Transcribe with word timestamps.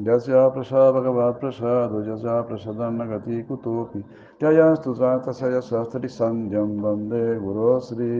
यस्य 0.09 0.43
प्रसाद 0.55 0.95
भगवत्प्रसादो 0.95 1.99
यस्य 2.09 2.35
प्रसादन्न 2.49 3.07
गति 3.11 3.37
कुतोऽपि 3.49 4.01
त्ययस्तु 4.41 4.95
तस्य 5.27 5.61
शास्त्रिसन्ध्यं 5.71 6.71
वन्दे 6.85 7.25
गुरो 7.47 7.73
श्री 7.89 8.13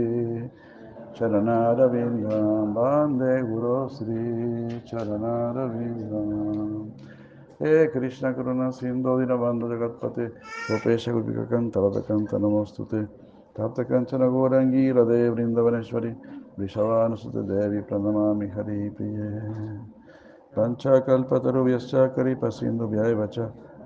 शरणारविन्दं 1.19 2.75
वन्दे 2.79 3.35
गुरो 3.51 3.77
श्री 3.97 4.23
चरणारविन्दम् 4.91 6.75
हे 7.63 7.87
कृष्ण 7.95 8.33
करुणा 8.33 8.69
सिन्धो 8.79 9.13
दीनबन्धु 9.19 9.69
जगत्पते 9.69 10.27
गोपेश 10.27 11.09
गोपिककन्तरतकन्त 11.15 12.35
नमोऽस्तु 12.43 12.85
ते 12.93 13.01
तप्तकञ्चन 13.57 14.23
गौरङ्गी 14.35 14.83
हृदे 14.89 15.19
वृन्दवनेश्वरि 15.35 16.13
वृषवानुसुते 16.60 17.42
देवी 17.42 17.82
प्रणमामि 17.82 18.48
हरिप्रिये 18.48 19.30
पञ्चकल्पतरुभ्यश्च 20.56 21.92
करिपसिन्धुभ्यैव 21.96 23.26
च 23.28 23.40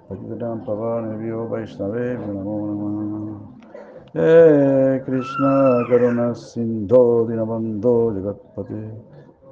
पतितां 0.10 0.58
पवानेभ्यो 0.60 1.48
वैष्णवेभ्यो 1.48 2.34
नमो 2.34 2.58
नमः। 2.68 3.40
हे 4.18 5.00
कृष्ण 5.00 5.44
करुणा 5.90 6.32
सिन्धो 6.32 7.28
दीनबन्धो 7.28 7.96
जगत्पते। 8.14 8.82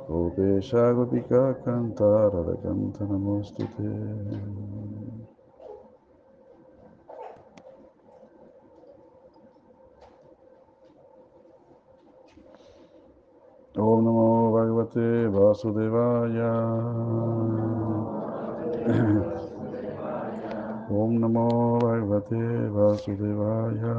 गोपेश 0.09 0.71
गोपिका 0.75 1.51
कान्तारकन्त 1.51 3.01
नमोऽस्तु 3.01 3.63
ते। 3.63 3.89
Om 13.77 14.05
Namo 14.05 14.51
Bhagavate 14.53 15.27
Vasudevaya. 15.27 16.51
Om 20.89 21.19
Namo 21.19 21.77
Bhagavate 21.83 22.71
Vasudevaya. 22.71 23.95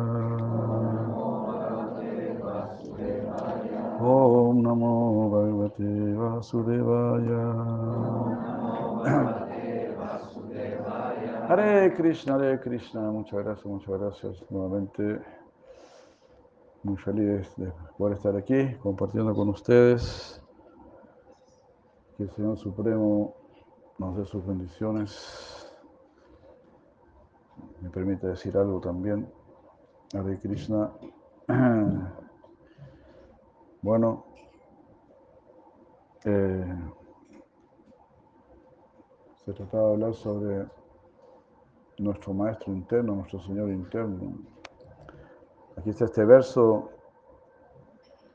Om 4.01 4.63
Namo 4.63 5.29
Bhagavate 5.29 6.17
Vasudevaya. 6.17 7.45
Hare 11.49 11.91
Krishna, 11.95 12.33
Hare 12.33 12.59
Krishna, 12.61 13.13
muchas 13.13 13.45
gracias, 13.45 13.67
muchas 13.67 14.01
gracias 14.01 14.51
nuevamente. 14.51 15.21
Muy 16.87 16.97
feliz 16.99 17.53
de 17.57 17.73
poder 17.99 18.17
estar 18.17 18.37
aquí 18.37 18.77
compartiendo 18.77 19.35
con 19.35 19.49
ustedes. 19.49 20.41
Que 22.17 22.23
el 22.23 22.31
Señor 22.31 22.57
Supremo 22.59 23.35
nos 23.99 24.17
dé 24.17 24.25
sus 24.25 24.47
bendiciones. 24.47 25.69
Me 27.81 27.91
permite 27.91 28.29
decir 28.29 28.57
algo 28.57 28.79
también. 28.79 29.29
Hare 30.15 30.39
Krishna. 30.39 30.93
Bueno, 33.83 34.25
eh, 36.25 36.75
se 39.45 39.53
trataba 39.53 39.89
de 39.89 39.93
hablar 39.93 40.15
sobre 40.15 40.67
nuestro 41.99 42.35
maestro 42.35 42.73
interno, 42.73 43.15
nuestro 43.15 43.41
Señor 43.43 43.71
interno. 43.71 44.56
Aquí 45.77 45.91
está 45.91 46.07
este 46.07 46.25
verso 46.25 46.91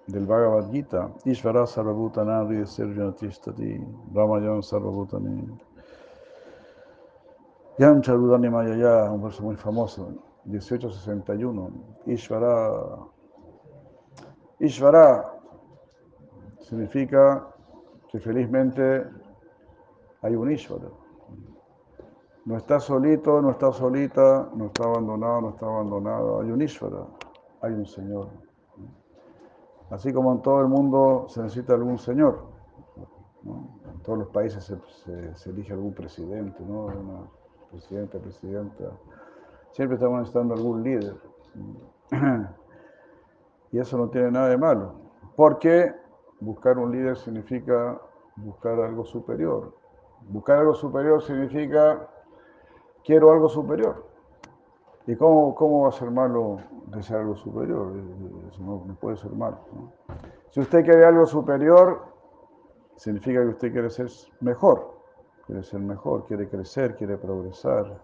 del 0.07 0.25
Bhagavad 0.25 0.69
Gita, 0.71 1.11
Ishvara 1.25 1.65
Sarvabhutanadi 1.65 2.65
Serjanatistati, 2.65 3.79
Ramayan 4.13 4.61
Sarvabhutani. 4.61 5.59
Yam 7.77 8.01
Charudani 8.01 8.49
Mayaya, 8.49 9.11
un 9.11 9.23
verso 9.23 9.41
muy 9.41 9.55
famoso, 9.55 10.11
1861. 10.45 11.71
Ishvara, 12.05 13.07
Ishvara 14.59 15.33
significa 16.59 17.47
que 18.11 18.19
felizmente 18.19 19.05
hay 20.21 20.35
un 20.35 20.51
Ishvara. 20.51 20.89
No 22.45 22.57
está 22.57 22.79
solito, 22.79 23.41
no 23.41 23.51
está 23.51 23.71
solita, 23.71 24.49
no 24.53 24.65
está 24.65 24.83
abandonado, 24.83 25.41
no 25.41 25.49
está 25.49 25.65
abandonado. 25.65 26.41
Hay 26.41 26.51
un 26.51 26.61
Ishvara, 26.61 27.05
hay 27.61 27.73
un 27.73 27.85
Señor. 27.85 28.29
Así 29.89 30.13
como 30.13 30.31
en 30.31 30.41
todo 30.41 30.61
el 30.61 30.67
mundo 30.67 31.25
se 31.27 31.41
necesita 31.41 31.73
algún 31.73 31.97
Señor. 31.97 32.45
En 33.43 33.99
todos 34.03 34.19
los 34.19 34.27
países 34.29 34.63
se, 34.63 34.77
se, 35.03 35.35
se, 35.35 35.49
elige 35.49 35.73
algún 35.73 35.93
presidente, 35.93 36.63
¿no? 36.63 36.85
Una 36.85 37.29
presidenta, 37.71 38.19
presidenta. 38.19 38.91
Siempre 39.71 39.95
estamos 39.95 40.19
necesitando 40.19 40.53
algún 40.53 40.83
líder. 40.83 41.15
Y 43.71 43.79
eso 43.79 43.97
no 43.97 44.09
tiene 44.09 44.31
nada 44.31 44.49
de 44.49 44.57
malo. 44.57 44.95
Porque 45.35 45.93
buscar 46.39 46.77
un 46.77 46.91
líder 46.91 47.17
significa 47.17 47.99
buscar 48.35 48.79
algo 48.79 49.05
superior. 49.05 49.73
Buscar 50.29 50.59
algo 50.59 50.75
superior 50.75 51.21
significa 51.21 52.07
quiero 53.03 53.31
algo 53.31 53.47
superior. 53.49 54.10
¿Y 55.07 55.15
cómo, 55.15 55.55
cómo 55.55 55.83
va 55.83 55.89
a 55.89 55.91
ser 55.91 56.11
malo 56.11 56.57
desear 56.87 57.21
algo 57.21 57.35
superior? 57.35 57.93
Eso 58.47 58.61
no, 58.61 58.83
no 58.85 58.95
puede 58.95 59.17
ser 59.17 59.31
malo. 59.31 59.59
Si 60.49 60.59
usted 60.59 60.83
quiere 60.83 61.05
algo 61.05 61.25
superior, 61.25 62.05
significa 62.95 63.41
que 63.41 63.47
usted 63.47 63.71
quiere 63.71 63.89
ser 63.89 64.07
mejor. 64.41 65.01
Quiere 65.45 65.63
ser 65.63 65.79
mejor, 65.79 66.25
quiere 66.27 66.47
crecer, 66.47 66.95
quiere 66.95 67.17
progresar. 67.17 67.99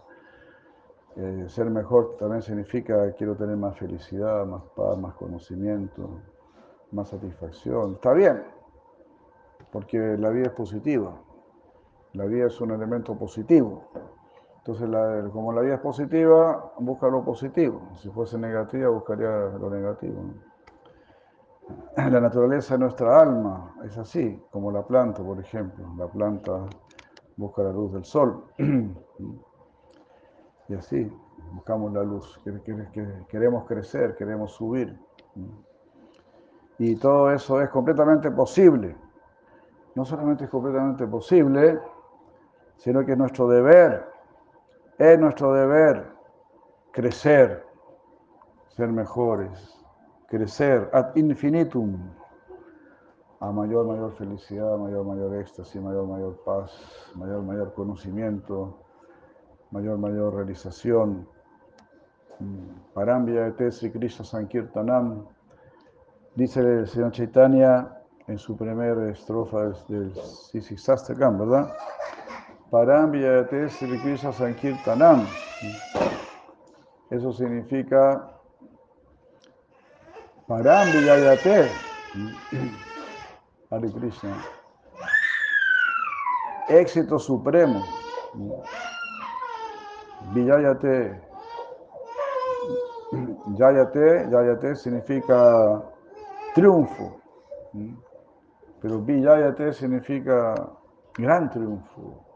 Eh, 1.16 1.46
ser 1.48 1.70
mejor 1.70 2.16
también 2.18 2.42
significa 2.42 3.12
quiero 3.14 3.36
tener 3.36 3.58
más 3.58 3.78
felicidad, 3.78 4.46
más 4.46 4.64
paz, 4.76 4.98
más 4.98 5.16
conocimiento, 5.16 6.22
más 6.92 7.10
satisfacción. 7.10 7.94
Está 7.94 8.14
bien, 8.14 8.44
porque 9.72 9.98
la 10.18 10.30
vida 10.30 10.48
es 10.48 10.54
positiva. 10.54 11.20
La 12.14 12.26
vida 12.26 12.48
es 12.48 12.62
un 12.62 12.72
elemento 12.72 13.16
positivo. 13.16 13.84
Entonces, 14.68 15.32
como 15.32 15.54
la 15.54 15.62
vida 15.62 15.76
es 15.76 15.80
positiva, 15.80 16.74
busca 16.80 17.08
lo 17.08 17.24
positivo. 17.24 17.84
Si 17.96 18.10
fuese 18.10 18.38
negativa, 18.38 18.90
buscaría 18.90 19.30
lo 19.30 19.70
negativo. 19.70 20.22
La 21.96 22.20
naturaleza 22.20 22.74
de 22.74 22.80
nuestra 22.80 23.22
alma 23.22 23.76
es 23.86 23.98
así, 23.98 24.44
como 24.52 24.70
la 24.70 24.86
planta, 24.86 25.24
por 25.24 25.40
ejemplo. 25.40 25.86
La 25.98 26.08
planta 26.08 26.66
busca 27.38 27.64
la 27.64 27.72
luz 27.72 27.94
del 27.94 28.04
sol. 28.04 28.44
Y 30.70 30.74
así, 30.74 31.10
buscamos 31.54 31.94
la 31.94 32.04
luz. 32.04 32.38
Queremos 33.30 33.64
crecer, 33.64 34.18
queremos 34.18 34.52
subir. 34.52 35.00
Y 36.78 36.98
todo 36.98 37.32
eso 37.32 37.62
es 37.62 37.70
completamente 37.70 38.30
posible. 38.32 38.98
No 39.96 40.04
solamente 40.04 40.44
es 40.44 40.50
completamente 40.50 41.08
posible, 41.08 41.80
sino 42.76 43.06
que 43.06 43.14
es 43.14 43.18
nuestro 43.18 43.48
deber, 43.48 44.17
es 44.98 45.20
nuestro 45.20 45.54
deber 45.54 46.12
crecer, 46.92 47.64
ser 48.70 48.92
mejores, 48.92 49.78
crecer 50.28 50.90
ad 50.94 51.16
infinitum, 51.16 51.98
a 53.40 53.52
mayor, 53.52 53.86
mayor 53.86 54.16
felicidad, 54.16 54.78
mayor, 54.78 55.06
mayor 55.06 55.36
éxtasis, 55.36 55.82
mayor, 55.82 56.08
mayor 56.08 56.36
paz, 56.44 56.72
mayor, 57.16 57.44
mayor 57.44 57.74
conocimiento, 57.74 58.80
mayor, 59.72 59.98
mayor 59.98 60.34
realización. 60.36 61.28
Parambia 62.94 63.52
Sri 63.72 63.92
Krishna 63.92 64.24
Sankirtanam, 64.24 65.28
Dice 66.38 66.60
el 66.60 66.88
señor 66.88 67.12
Chaitanya 67.14 67.98
en 68.28 68.38
su 68.38 68.56
primera 68.56 69.10
estrofa 69.10 69.72
del 69.88 70.14
Sisisastakam, 70.14 71.40
¿verdad? 71.40 71.74
Param 72.70 73.12
Vijayate 73.12 73.70
Sri 73.70 73.98
Krishna 74.00 74.32
Sankirtanam. 74.32 75.26
Eso 77.10 77.32
significa 77.32 78.30
Param 80.48 80.92
Vijayate. 80.92 81.70
Hare 83.72 83.92
Krishna. 83.92 84.36
Éxito 86.68 87.18
supremo. 87.18 87.82
Vijayate. 90.34 91.22
Yayate, 93.58 94.28
Yayate 94.30 94.76
significa 94.76 95.82
triunfo. 96.54 97.22
Pero 98.82 99.00
Vijayate 99.00 99.72
significa 99.72 100.54
gran 101.18 101.50
triunfo. 101.50 102.27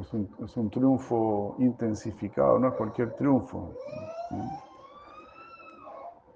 Es 0.00 0.56
un, 0.56 0.70
triunfo 0.70 1.54
intensificado, 1.58 2.58
no 2.58 2.68
es 2.68 2.74
cualquier 2.74 3.10
triunfo. 3.14 3.74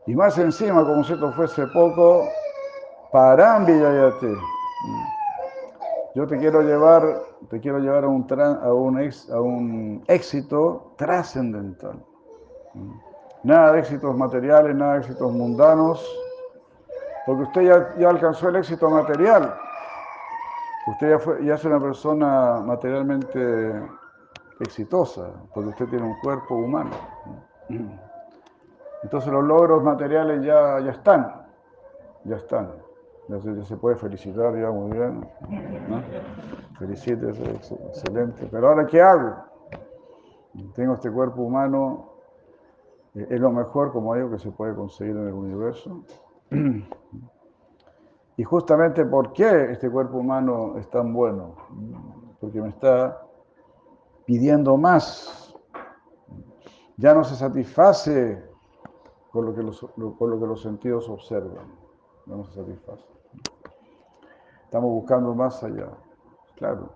Y 0.06 0.14
más 0.14 0.36
encima, 0.36 0.84
como 0.84 1.02
si 1.02 1.14
esto 1.14 1.32
fuese 1.32 1.66
poco, 1.68 2.28
Param 3.12 3.64
Vijayate. 3.64 4.34
Yo 6.14 6.26
te 6.26 6.36
quiero 6.36 6.60
llevar, 6.60 7.02
te 7.48 7.58
quiero 7.58 7.78
llevar 7.78 8.04
a 8.04 8.08
un, 8.08 8.26
a 8.30 8.72
un, 8.74 9.10
a 9.32 9.40
un 9.40 10.04
éxito 10.06 10.92
trascendental. 10.98 12.04
Nada 13.42 13.72
de 13.72 13.78
éxitos 13.78 14.14
materiales, 14.14 14.76
nada 14.76 14.94
de 14.94 14.98
éxitos 14.98 15.32
mundanos, 15.32 16.06
porque 17.24 17.42
usted 17.44 17.62
ya, 17.62 17.94
ya 17.98 18.10
alcanzó 18.10 18.50
el 18.50 18.56
éxito 18.56 18.90
material. 18.90 19.54
Usted 20.96 21.10
ya, 21.10 21.18
fue, 21.18 21.44
ya 21.44 21.56
es 21.56 21.64
una 21.66 21.78
persona 21.78 22.62
materialmente 22.64 23.82
exitosa, 24.60 25.30
porque 25.52 25.68
usted 25.68 25.88
tiene 25.88 26.06
un 26.06 26.18
cuerpo 26.20 26.54
humano. 26.54 26.92
Entonces 29.02 29.30
los 29.30 29.44
logros 29.44 29.82
materiales 29.82 30.42
ya, 30.42 30.80
ya 30.80 30.92
están, 30.92 31.44
ya 32.24 32.36
están. 32.36 32.72
Ya 33.28 33.38
se, 33.66 33.76
puede 33.76 33.96
felicitar, 33.96 34.58
ya 34.58 34.70
muy 34.70 34.90
bien. 34.90 35.20
¿no? 35.86 36.02
Felicítese, 36.78 37.44
excelente. 37.44 38.48
Pero 38.50 38.68
ahora, 38.68 38.86
¿qué 38.86 39.02
hago? 39.02 39.34
Tengo 40.74 40.94
este 40.94 41.10
cuerpo 41.10 41.42
humano, 41.42 42.12
eh, 43.14 43.26
es 43.28 43.38
lo 43.38 43.52
mejor, 43.52 43.92
como 43.92 44.14
digo, 44.14 44.30
que 44.30 44.38
se 44.38 44.50
puede 44.50 44.74
conseguir 44.74 45.14
en 45.14 45.28
el 45.28 45.34
universo. 45.34 46.04
Y 48.36 48.44
justamente 48.44 49.04
por 49.04 49.32
qué 49.32 49.72
este 49.72 49.90
cuerpo 49.90 50.18
humano 50.18 50.76
es 50.76 50.88
tan 50.90 51.12
bueno, 51.12 51.54
porque 52.38 52.60
me 52.60 52.68
está 52.68 53.22
pidiendo 54.26 54.76
más. 54.76 55.54
Ya 56.98 57.14
no 57.14 57.24
se 57.24 57.34
satisface 57.34 58.42
con 59.30 59.46
lo 59.46 59.54
que 59.54 59.62
los, 59.62 59.80
con 59.80 60.30
lo 60.30 60.38
que 60.38 60.46
los 60.46 60.62
sentidos 60.62 61.08
observan, 61.08 61.66
no 62.26 62.44
se 62.44 62.54
satisface. 62.54 63.04
Estamos 64.64 64.90
buscando 64.90 65.34
más 65.34 65.62
allá, 65.62 65.88
claro. 66.56 66.90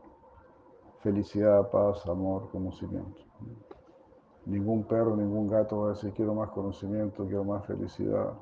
Felicidad, 1.00 1.70
paz, 1.70 2.06
amor, 2.06 2.50
conocimiento. 2.50 3.22
Ningún 4.44 4.84
perro, 4.84 5.16
ningún 5.16 5.48
gato 5.48 5.80
va 5.80 5.86
a 5.86 5.90
decir 5.90 6.12
quiero 6.12 6.34
más 6.34 6.50
conocimiento, 6.50 7.24
quiero 7.24 7.44
más 7.44 7.64
felicidad. 7.64 8.34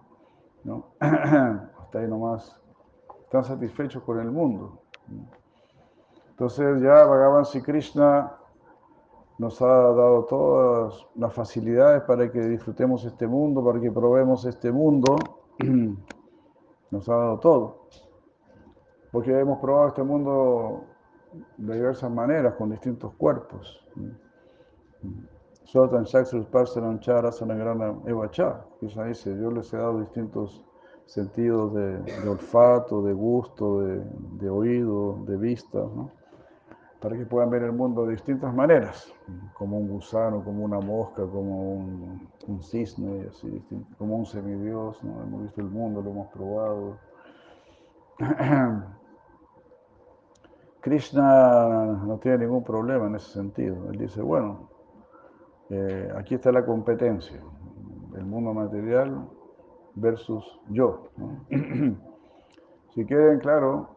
¿no? 0.65 0.87
Hasta 1.01 1.99
ahí 2.01 2.09
nomás 2.09 2.61
están 3.29 3.45
satisfechos 3.45 4.03
con 4.05 4.19
el 4.21 4.31
mundo. 4.31 4.81
Entonces 6.31 6.81
ya 6.81 7.05
Bhagavan 7.05 7.45
Sri 7.45 7.61
Krishna 7.61 8.33
nos 9.37 9.61
ha 9.61 9.67
dado 9.67 10.25
todas 10.25 11.07
las 11.15 11.35
facilidades 11.35 12.05
para 12.05 12.33
que 12.33 12.41
disfrutemos 12.41 13.05
este 13.05 13.27
mundo, 13.27 13.63
para 13.63 13.79
que 13.81 13.93
probemos 13.93 14.47
este 14.47 14.73
mundo. 14.73 15.17
Nos 16.91 17.07
ha 17.07 17.15
dado 17.15 17.39
todo. 17.39 17.89
Porque 19.13 19.39
hemos 19.39 19.59
probado 19.59 19.89
este 19.89 20.03
mundo 20.03 20.85
de 21.59 21.75
diversas 21.75 22.11
maneras, 22.11 22.55
con 22.55 22.71
distintos 22.71 23.13
cuerpos. 23.15 23.87
Sotan 25.65 26.05
Shakshrus 26.05 26.47
Parsanan 26.47 26.99
Chara 27.01 27.31
Sanagrana 27.31 27.95
Evacha. 28.07 28.65
Krishna 28.81 29.05
dice, 29.05 29.39
yo 29.39 29.51
les 29.51 29.71
he 29.75 29.77
dado 29.77 30.01
distintos 30.01 30.65
sentidos 31.09 31.75
de, 31.75 32.29
olfato, 32.29 33.03
de 33.03 33.15
gusto, 33.15 33.81
de, 33.81 34.51
oído, 34.51 35.19
de 35.25 35.39
vista, 35.39 35.83
para 37.01 37.17
que 37.17 37.25
puedan 37.25 37.49
ver 37.49 37.63
el 37.63 37.73
mundo 37.73 38.05
de 38.05 38.13
distintas 38.13 38.55
maneras, 38.55 39.11
como 39.55 39.79
un 39.79 39.89
gusano, 39.89 40.45
como 40.45 40.63
una 40.65 40.81
mosca, 40.81 41.23
como 41.27 41.73
un, 41.73 42.63
cisne, 42.63 43.27
como 43.97 44.17
un 44.17 44.27
semidios, 44.27 45.03
hemos 45.03 45.43
visto 45.43 45.63
el 45.63 45.71
mundo, 45.71 46.03
lo 46.03 46.11
hemos 46.11 46.29
probado. 46.29 46.99
Krishna 50.81 52.03
no 52.05 52.19
tiene 52.19 52.39
ningún 52.39 52.65
problema 52.65 53.07
en 53.07 53.15
ese 53.15 53.31
sentido. 53.33 53.91
Él 53.91 53.99
dice, 53.99 54.21
bueno, 54.21 54.69
eh, 55.71 56.13
aquí 56.17 56.35
está 56.35 56.53
la 56.53 56.67
competencia. 56.67 57.41
El 58.15 58.27
mundo 58.27 58.53
material 58.53 59.27
versus 60.01 60.45
yo. 60.71 61.09
si 62.95 63.05
quieren, 63.05 63.39
claro, 63.41 63.89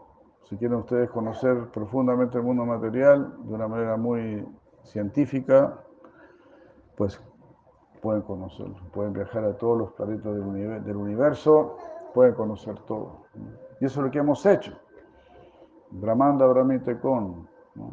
si 0.44 0.58
quieren 0.58 0.80
ustedes 0.80 1.10
conocer 1.10 1.70
profundamente 1.72 2.38
el 2.38 2.44
mundo 2.44 2.66
material 2.66 3.34
de 3.44 3.54
una 3.54 3.68
manera 3.68 3.98
muy 3.98 4.46
científica, 4.84 5.80
pues 6.98 7.22
pueden 8.02 8.22
conocerlo. 8.24 8.76
Pueden 8.92 9.14
viajar 9.14 9.46
a 9.46 9.58
todos 9.58 9.78
los 9.78 9.92
planetas 9.94 10.34
del, 10.34 10.96
universo, 10.98 11.78
pueden 12.14 12.34
conocer 12.34 12.76
todo. 12.88 13.22
Y 13.80 13.86
eso 13.86 14.00
es 14.00 14.06
lo 14.06 14.12
que 14.12 14.20
hemos 14.20 14.46
hecho. 14.46 14.74
Brahmanda 15.92 16.46
Brahmite 16.48 17.00
con. 17.00 17.48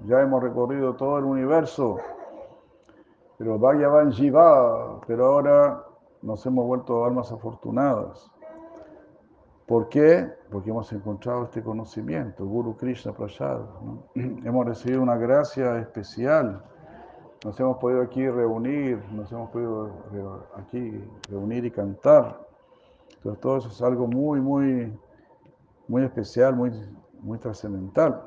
Ya 0.06 0.20
hemos 0.20 0.42
recorrido 0.42 0.94
todo 0.94 1.18
el 1.18 1.24
universo, 1.24 1.98
pero 3.36 3.58
Bhagavan 3.58 4.10
Jiva, 4.10 5.00
pero 5.06 5.26
ahora 5.26 5.84
nos 6.22 6.44
hemos 6.46 6.66
vuelto 6.66 7.04
almas 7.04 7.30
afortunadas. 7.32 8.30
¿Por 9.66 9.88
qué? 9.88 10.32
Porque 10.50 10.70
hemos 10.70 10.90
encontrado 10.92 11.44
este 11.44 11.62
conocimiento, 11.62 12.46
Guru 12.46 12.76
Krishna 12.76 13.12
Prasad. 13.12 13.60
Hemos 14.14 14.66
recibido 14.66 15.02
una 15.02 15.16
gracia 15.16 15.78
especial. 15.78 16.64
Nos 17.44 17.60
hemos 17.60 17.76
podido 17.76 18.02
aquí 18.02 18.28
reunir, 18.28 19.00
nos 19.12 19.30
hemos 19.30 19.50
podido 19.50 19.92
aquí 20.56 21.04
reunir 21.28 21.66
y 21.66 21.70
cantar. 21.70 22.40
Entonces 23.16 23.40
todo 23.40 23.56
eso 23.58 23.68
es 23.68 23.82
algo 23.82 24.06
muy, 24.06 24.40
muy, 24.40 24.98
muy 25.86 26.02
especial, 26.02 26.56
muy, 26.56 26.72
muy 27.20 27.38
trascendental. 27.38 28.24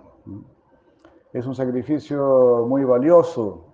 Es 1.33 1.45
un 1.45 1.55
sacrificio 1.55 2.65
muy 2.69 2.85
valioso 2.85 3.65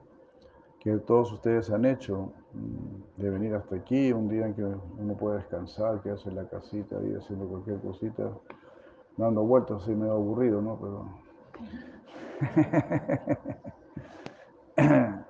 que 0.80 0.98
todos 1.00 1.34
ustedes 1.34 1.70
han 1.70 1.86
hecho 1.86 2.32
de 2.54 3.30
venir 3.30 3.54
hasta 3.56 3.76
aquí, 3.76 4.12
un 4.12 4.28
día 4.30 4.48
en 4.48 4.54
que 4.54 4.64
uno 4.64 5.16
puede 5.16 5.38
descansar, 5.38 6.02
quedarse 6.02 6.30
en 6.30 6.36
la 6.36 6.48
casita 6.48 6.98
ahí 6.98 7.14
haciendo 7.16 7.48
cualquier 7.48 7.80
cosita, 7.82 8.32
dando 9.18 9.44
vueltas 9.44 9.84
así 9.84 9.94
medio 9.94 10.14
aburrido, 10.14 10.62
¿no? 10.62 10.80
Pero 10.80 11.06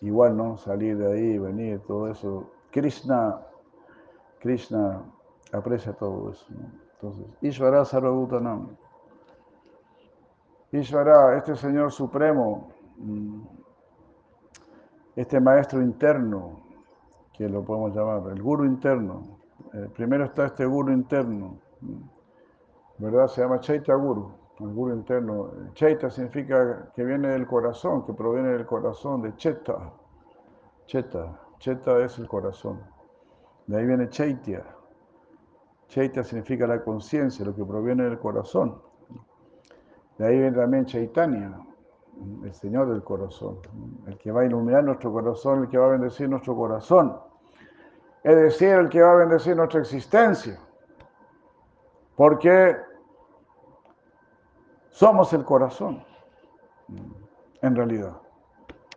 igual, 0.00 0.36
¿no? 0.36 0.56
Salir 0.58 0.98
de 0.98 1.12
ahí, 1.12 1.38
venir, 1.38 1.80
todo 1.86 2.08
eso. 2.10 2.50
Krishna, 2.70 3.40
Krishna 4.40 5.02
aprecia 5.52 5.92
todo 5.92 6.30
eso, 6.30 6.46
¿no? 6.50 6.84
Entonces, 6.94 7.26
Ishvara 7.42 7.84
Sarvabhutanam. 7.84 8.76
Ishvara, 10.72 11.36
este 11.36 11.54
Señor 11.54 11.92
Supremo, 11.92 12.68
mm, 12.96 13.42
este 15.16 15.40
maestro 15.40 15.80
interno, 15.82 16.60
que 17.32 17.48
lo 17.48 17.64
podemos 17.64 17.94
llamar, 17.94 18.32
el 18.32 18.42
guru 18.42 18.64
interno. 18.64 19.38
Eh, 19.72 19.88
primero 19.94 20.24
está 20.24 20.46
este 20.46 20.64
guru 20.66 20.92
interno, 20.92 21.58
¿verdad? 22.98 23.26
Se 23.28 23.42
llama 23.42 23.60
Chaita 23.60 23.94
Guru, 23.94 24.32
el 24.60 24.72
guru 24.72 24.94
interno. 24.94 25.50
Chaita 25.74 26.10
significa 26.10 26.90
que 26.94 27.04
viene 27.04 27.28
del 27.28 27.46
corazón, 27.46 28.04
que 28.04 28.12
proviene 28.12 28.50
del 28.50 28.66
corazón, 28.66 29.22
de 29.22 29.34
Cheta. 29.36 29.92
Cheta, 30.86 31.40
Cheta 31.58 32.04
es 32.04 32.18
el 32.18 32.28
corazón. 32.28 32.80
De 33.66 33.78
ahí 33.78 33.86
viene 33.86 34.08
Chaitya. 34.08 34.64
Chaita 35.88 36.24
significa 36.24 36.66
la 36.66 36.82
conciencia, 36.82 37.44
lo 37.44 37.54
que 37.54 37.64
proviene 37.64 38.04
del 38.04 38.18
corazón. 38.18 38.80
De 40.18 40.26
ahí 40.26 40.38
viene 40.38 40.56
también 40.56 40.86
Chaitanya, 40.86 41.58
el 42.44 42.54
Señor 42.54 42.88
del 42.88 43.02
corazón, 43.02 43.58
el 44.06 44.16
que 44.18 44.30
va 44.30 44.42
a 44.42 44.44
iluminar 44.44 44.84
nuestro 44.84 45.12
corazón, 45.12 45.64
el 45.64 45.68
que 45.68 45.78
va 45.78 45.86
a 45.86 45.90
bendecir 45.90 46.28
nuestro 46.28 46.54
corazón. 46.56 47.18
es 48.22 48.36
decir, 48.36 48.70
el 48.70 48.88
que 48.88 49.02
va 49.02 49.12
a 49.12 49.16
bendecir 49.16 49.56
nuestra 49.56 49.80
existencia. 49.80 50.58
Porque 52.16 52.76
somos 54.90 55.32
el 55.32 55.44
corazón, 55.44 56.02
en 57.60 57.76
realidad. 57.76 58.16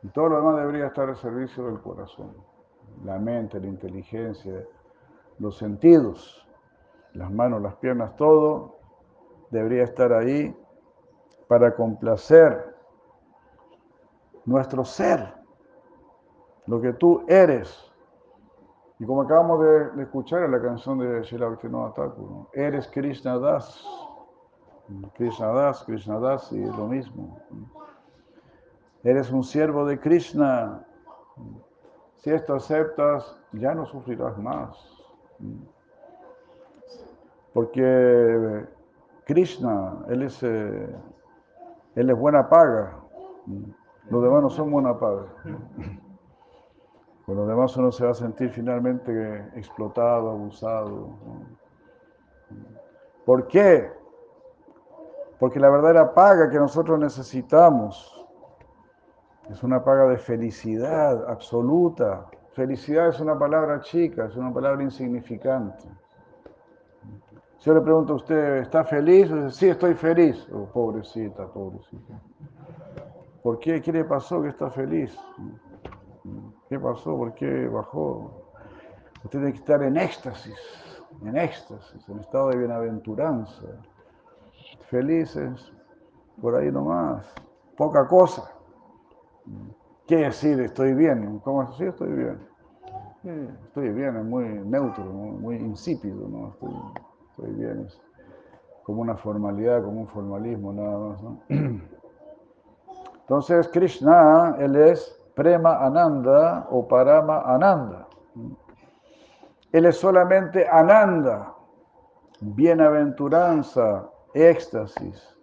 Y 0.04 0.10
todo 0.10 0.30
lo 0.30 0.38
demás 0.38 0.58
debería 0.58 0.88
estar 0.88 1.10
al 1.10 1.18
servicio 1.18 1.66
del 1.66 1.82
corazón. 1.82 2.36
La 3.04 3.18
mente, 3.18 3.60
la 3.60 3.68
inteligencia, 3.68 4.64
los 5.40 5.58
sentidos, 5.58 6.48
las 7.14 7.32
manos, 7.32 7.62
las 7.62 7.76
piernas, 7.76 8.16
todo 8.16 8.78
debería 9.50 9.84
estar 9.84 10.14
ahí 10.14 10.56
para 11.48 11.76
complacer 11.76 12.77
nuestro 14.48 14.86
ser, 14.86 15.34
lo 16.66 16.82
que 16.82 16.94
tú 16.94 17.24
eres. 17.28 17.92
Y 18.98 19.06
como 19.06 19.22
acabamos 19.22 19.62
de, 19.62 20.02
escuchar 20.04 20.44
en 20.44 20.52
la 20.52 20.62
canción 20.62 20.98
de 20.98 21.22
Shila 21.22 21.50
Bhaktivinoda 21.50 21.94
Thakur, 21.94 22.48
eres 22.54 22.88
Krishna 22.88 23.38
Das. 23.38 23.86
Krishna 25.16 25.52
Das, 25.52 25.84
Krishna 25.84 26.18
Das, 26.20 26.52
y 26.52 26.64
es 26.64 26.76
lo 26.76 26.88
mismo. 26.88 27.38
Eres 29.04 29.30
un 29.30 29.44
siervo 29.44 29.86
de 29.86 30.00
Krishna. 30.00 30.84
Si 32.16 32.32
esto 32.32 32.56
aceptas, 32.56 33.38
ya 33.52 33.76
no 33.76 33.86
sufrirás 33.86 34.38
más. 34.38 34.78
Porque 37.54 38.66
Krishna, 39.26 40.06
Él 40.08 40.24
es, 40.24 40.42
eh, 40.42 40.96
él 41.96 42.10
es 42.10 42.18
buena 42.18 42.48
paga. 42.48 42.98
Los 44.10 44.24
demás 44.24 44.42
no 44.42 44.50
son 44.50 44.72
buena 44.72 44.98
paga. 44.98 45.26
Con 47.26 47.36
los 47.36 47.48
demás 47.48 47.76
uno 47.76 47.92
se 47.92 48.06
va 48.06 48.12
a 48.12 48.14
sentir 48.14 48.50
finalmente 48.52 49.50
explotado, 49.56 50.32
abusado. 50.32 51.10
¿Por 53.26 53.48
qué? 53.48 53.92
Porque 55.38 55.60
la 55.60 55.70
verdadera 55.70 56.14
paga 56.14 56.50
que 56.50 56.58
nosotros 56.58 56.98
necesitamos 56.98 58.26
es 59.50 59.62
una 59.62 59.84
paga 59.84 60.06
de 60.08 60.18
felicidad 60.18 61.30
absoluta. 61.30 62.28
Felicidad 62.54 63.10
es 63.10 63.20
una 63.20 63.38
palabra 63.38 63.82
chica, 63.82 64.26
es 64.26 64.36
una 64.38 64.54
palabra 64.54 64.82
insignificante. 64.82 65.88
Si 67.58 67.66
yo 67.66 67.74
le 67.74 67.82
pregunto 67.82 68.14
a 68.14 68.16
usted, 68.16 68.58
¿está 68.58 68.84
feliz? 68.84 69.30
Sí, 69.54 69.68
estoy 69.70 69.94
feliz. 69.96 70.48
Oh, 70.54 70.66
pobrecita, 70.66 71.48
pobrecita. 71.48 72.14
¿Por 73.48 73.60
qué? 73.60 73.82
¿Qué 73.82 73.94
le 73.94 74.04
pasó 74.04 74.42
que 74.42 74.50
está 74.50 74.70
feliz? 74.70 75.18
¿Qué 76.68 76.78
pasó? 76.78 77.16
¿Por 77.16 77.34
qué 77.34 77.70
bajó? 77.70 78.30
Usted 79.24 79.40
tiene 79.40 79.54
que 79.54 79.60
estar 79.60 79.82
en 79.84 79.96
éxtasis, 79.96 80.60
en 81.22 81.38
éxtasis, 81.38 82.10
en 82.10 82.20
estado 82.20 82.50
de 82.50 82.58
bienaventuranza. 82.58 83.64
Felices, 84.90 85.72
por 86.42 86.56
ahí 86.56 86.70
nomás. 86.70 87.26
Poca 87.78 88.06
cosa. 88.06 88.52
¿Qué 90.08 90.18
decir? 90.18 90.60
Estoy 90.60 90.94
bien. 90.94 91.40
¿Cómo 91.40 91.62
así? 91.62 91.86
Estoy 91.86 92.12
bien. 92.12 92.46
Estoy 93.68 93.94
bien, 93.94 94.18
es 94.18 94.26
muy 94.26 94.44
neutro, 94.44 95.06
muy 95.06 95.56
insípido, 95.56 96.28
¿no? 96.28 96.50
Estoy, 97.30 97.54
bien, 97.54 97.86
es 97.88 97.98
como 98.84 99.04
una 99.04 99.16
formalidad, 99.16 99.86
como 99.86 100.02
un 100.02 100.08
formalismo, 100.10 100.74
nada 100.74 100.98
más, 100.98 101.24
¿no? 101.24 101.40
Entonces, 103.28 103.68
Krishna, 103.68 104.56
él 104.58 104.78
es 104.78 105.22
Prema 105.36 105.86
Ananda 105.86 106.66
o 106.72 106.88
Parama 106.88 107.42
Ananda. 107.42 108.08
Él 109.74 109.86
es 109.86 109.98
solamente 109.98 110.66
Ananda, 110.66 111.54
bienaventuranza, 112.40 114.10
éxtasis, 114.34 115.38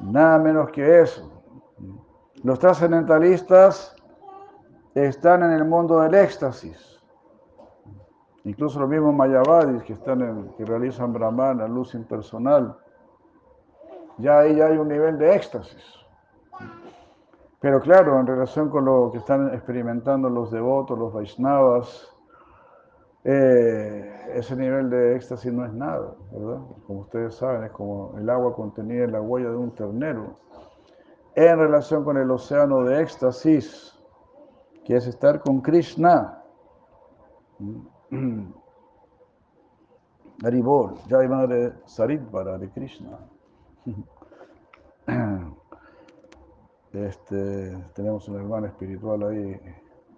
nada 0.00 0.38
menos 0.38 0.70
que 0.70 1.00
eso. 1.00 1.32
Los 2.42 2.58
trascendentalistas 2.58 3.96
están 4.94 5.44
en 5.44 5.52
el 5.52 5.64
mundo 5.64 5.98
del 6.00 6.12
éxtasis. 6.12 7.00
Incluso 8.44 8.80
los 8.80 8.88
mismos 8.90 9.14
mayavadis 9.14 9.82
que, 9.84 9.94
están 9.94 10.20
en, 10.20 10.52
que 10.58 10.66
realizan 10.66 11.14
Brahmana, 11.14 11.66
luz 11.66 11.94
impersonal, 11.94 12.76
ya 14.18 14.40
ahí 14.40 14.60
hay 14.60 14.76
un 14.76 14.88
nivel 14.88 15.16
de 15.16 15.34
éxtasis. 15.34 16.01
Pero 17.62 17.80
claro, 17.80 18.18
en 18.18 18.26
relación 18.26 18.68
con 18.68 18.84
lo 18.84 19.10
que 19.12 19.18
están 19.18 19.54
experimentando 19.54 20.28
los 20.28 20.50
devotos, 20.50 20.98
los 20.98 21.12
Vaishnavas, 21.12 22.12
eh, 23.22 24.32
ese 24.34 24.56
nivel 24.56 24.90
de 24.90 25.14
éxtasis 25.14 25.52
no 25.52 25.64
es 25.64 25.72
nada, 25.72 26.12
¿verdad? 26.32 26.60
Como 26.88 27.02
ustedes 27.02 27.36
saben, 27.36 27.62
es 27.62 27.70
como 27.70 28.18
el 28.18 28.28
agua 28.28 28.52
contenida 28.56 29.04
en 29.04 29.12
la 29.12 29.20
huella 29.20 29.50
de 29.50 29.56
un 29.56 29.70
ternero. 29.76 30.40
En 31.36 31.56
relación 31.56 32.02
con 32.02 32.16
el 32.16 32.28
océano 32.32 32.82
de 32.82 33.00
éxtasis, 33.00 33.96
que 34.84 34.96
es 34.96 35.06
estar 35.06 35.40
con 35.40 35.60
Krishna. 35.60 36.42
Haribol, 40.44 40.96
Jai 41.08 41.28
Madre 41.28 41.74
Saritvara 41.84 42.58
de 42.58 42.68
Krishna. 42.70 43.20
Este, 46.92 47.76
tenemos 47.94 48.28
un 48.28 48.36
hermano 48.36 48.66
espiritual 48.66 49.22
ahí 49.22 49.58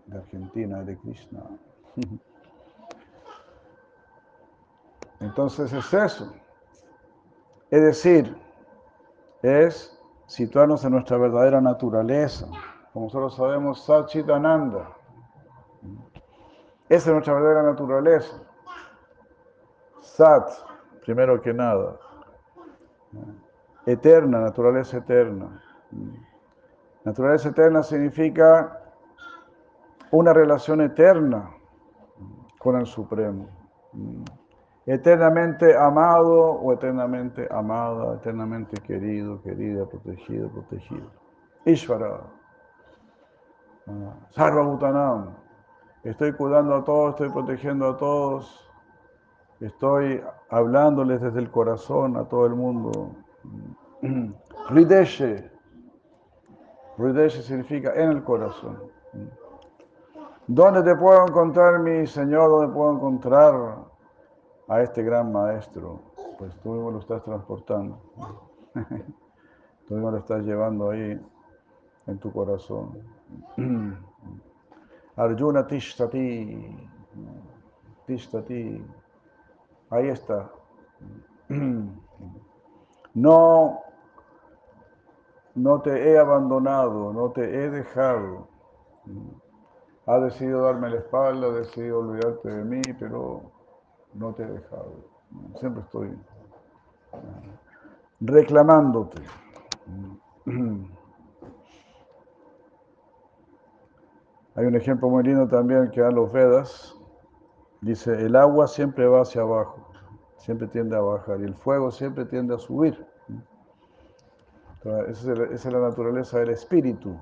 de 0.07 0.19
Argentina, 0.19 0.83
de 0.83 0.97
Krishna. 0.99 1.41
Entonces 5.21 5.73
es 5.73 5.95
eso. 5.95 6.33
Es 7.71 7.83
decir, 7.83 8.37
es 9.43 9.97
situarnos 10.27 10.85
en 10.85 10.93
nuestra 10.93 11.17
verdadera 11.17 11.61
naturaleza. 11.61 12.47
Como 12.93 13.07
nosotros 13.07 13.37
sabemos, 13.37 13.85
Sachitananda. 13.85 14.97
Esa 16.89 17.11
es 17.11 17.13
nuestra 17.13 17.35
verdadera 17.35 17.63
naturaleza. 17.63 18.43
Sat, 20.01 20.51
primero 21.05 21.41
que 21.41 21.55
nada. 21.55 21.99
Eterna, 23.87 24.41
naturaleza 24.41 24.99
eterna. 24.99 25.63
Naturaleza 27.05 27.51
eterna 27.51 27.83
significa 27.83 28.81
una 30.11 30.33
relación 30.33 30.81
eterna 30.81 31.51
con 32.59 32.77
el 32.77 32.87
Supremo. 32.87 33.47
Eternamente 34.87 35.77
amado 35.77 36.53
o 36.53 36.73
eternamente 36.73 37.47
amada, 37.51 38.15
eternamente 38.15 38.81
querido, 38.83 39.41
querida, 39.43 39.87
protegido, 39.87 40.51
protegido. 40.51 41.11
Ishvara. 41.67 42.21
Sarva 44.31 44.63
Bhutanam. 44.63 45.37
Estoy 46.05 46.33
cuidando 46.33 46.75
a 46.75 46.85
todos, 46.85 47.11
estoy 47.11 47.31
protegiendo 47.31 47.89
a 47.89 47.97
todos. 47.97 48.71
Estoy 49.61 50.23
hablándoles 50.51 51.21
desde 51.21 51.39
el 51.39 51.51
corazón 51.51 52.17
a 52.17 52.25
todo 52.25 52.47
el 52.47 52.55
mundo. 52.55 53.15
Rideshe. 54.71 55.54
Hridesh 56.97 57.43
significa 57.43 57.93
en 57.95 58.11
el 58.11 58.25
corazón. 58.25 58.79
¿Dónde 60.47 60.83
te 60.83 60.95
puedo 60.95 61.27
encontrar, 61.27 61.81
mi 61.81 62.07
Señor? 62.07 62.51
¿Dónde 62.51 62.73
puedo 62.73 62.93
encontrar 62.93 63.79
a 64.69 64.83
este 64.83 65.03
gran 65.03 65.33
maestro? 65.33 66.01
Pues 66.39 66.55
tú 66.61 66.73
mismo 66.73 66.91
lo 66.91 66.99
estás 66.99 67.23
transportando. 67.25 67.99
tú 69.87 69.95
mismo 69.95 70.11
lo 70.11 70.19
estás 70.19 70.45
llevando 70.45 70.91
ahí 70.91 71.21
en 72.07 72.19
tu 72.19 72.33
corazón. 72.33 72.99
Arjuna 75.17 75.67
Tishtati. 75.67 76.77
Tishtati. 78.07 78.85
Ahí 79.91 80.09
está. 80.09 80.51
No 83.17 83.85
no 85.55 85.81
te 85.81 86.11
he 86.11 86.19
abandonado, 86.19 87.13
no 87.13 87.31
te 87.31 87.43
he 87.43 87.71
dejado. 87.71 88.49
Ha 90.07 90.19
decidido 90.19 90.63
darme 90.63 90.91
la 90.91 90.97
espalda, 90.97 91.47
ha 91.47 91.53
decidido 91.53 92.01
olvidarte 92.01 92.49
de 92.49 92.65
mí, 92.65 92.83
pero 92.99 93.43
no 94.15 94.35
te 94.35 94.43
he 94.43 94.47
dejado. 94.47 94.93
Siempre 95.59 95.83
estoy 95.83 96.17
reclamándote. 98.21 99.23
Hay 104.57 104.67
un 104.67 104.77
ejemplo 104.77 105.09
muy 105.09 105.25
lindo 105.25 105.49
también 105.49 105.91
que 105.91 106.01
dan 106.01 106.15
los 106.15 106.31
Vedas. 106.33 106.95
Dice, 107.81 108.13
el 108.13 108.37
agua 108.37 108.69
siempre 108.69 109.07
va 109.07 109.23
hacia 109.23 109.43
abajo, 109.43 109.89
siempre 110.37 110.69
tiende 110.69 110.97
a 110.97 111.01
bajar, 111.01 111.41
y 111.41 111.45
el 111.45 111.55
fuego 111.55 111.91
siempre 111.91 112.25
tiende 112.25 112.55
a 112.55 112.59
subir. 112.59 113.07
Esa 114.85 115.33
es, 115.33 115.65
la 115.65 115.79
naturaleza 115.79 116.41
del 116.41 116.51
espíritu, 116.51 117.17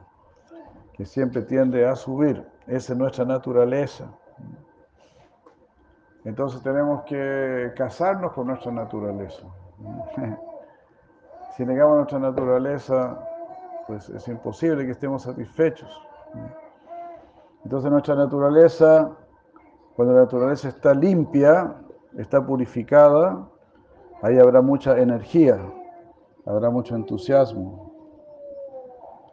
que 0.95 1.07
siempre 1.07 1.43
tiende 1.43 1.87
a 1.87 1.95
subir. 1.95 2.45
Esa 2.67 2.93
es 2.93 2.99
nuestra 2.99 3.25
naturaleza. 3.25 4.13
Entonces 6.25 6.61
tenemos 6.63 7.03
que 7.05 7.73
casarnos 7.77 8.33
con 8.33 8.49
nuestra 8.49 8.73
naturaleza. 8.73 9.47
Si 11.57 11.67
negamos 11.67 11.97
nuestra 11.97 12.19
naturaleza, 12.19 13.19
pues 13.87 14.09
es 14.09 14.27
imposible 14.27 14.87
que 14.87 14.93
estemos 14.93 15.23
satisfechos. 15.23 15.91
Entonces 17.63 17.91
nuestra 17.91 18.15
naturaleza, 18.15 19.11
cuando 19.95 20.15
la 20.15 20.23
naturaleza 20.23 20.69
está 20.69 20.95
limpia, 20.95 21.77
está 22.17 22.45
purificada, 22.45 23.47
ahí 24.23 24.39
habrá 24.39 24.63
mucha 24.63 24.99
energía, 24.99 25.59
habrá 26.47 26.71
mucho 26.71 26.95
entusiasmo. 26.95 27.93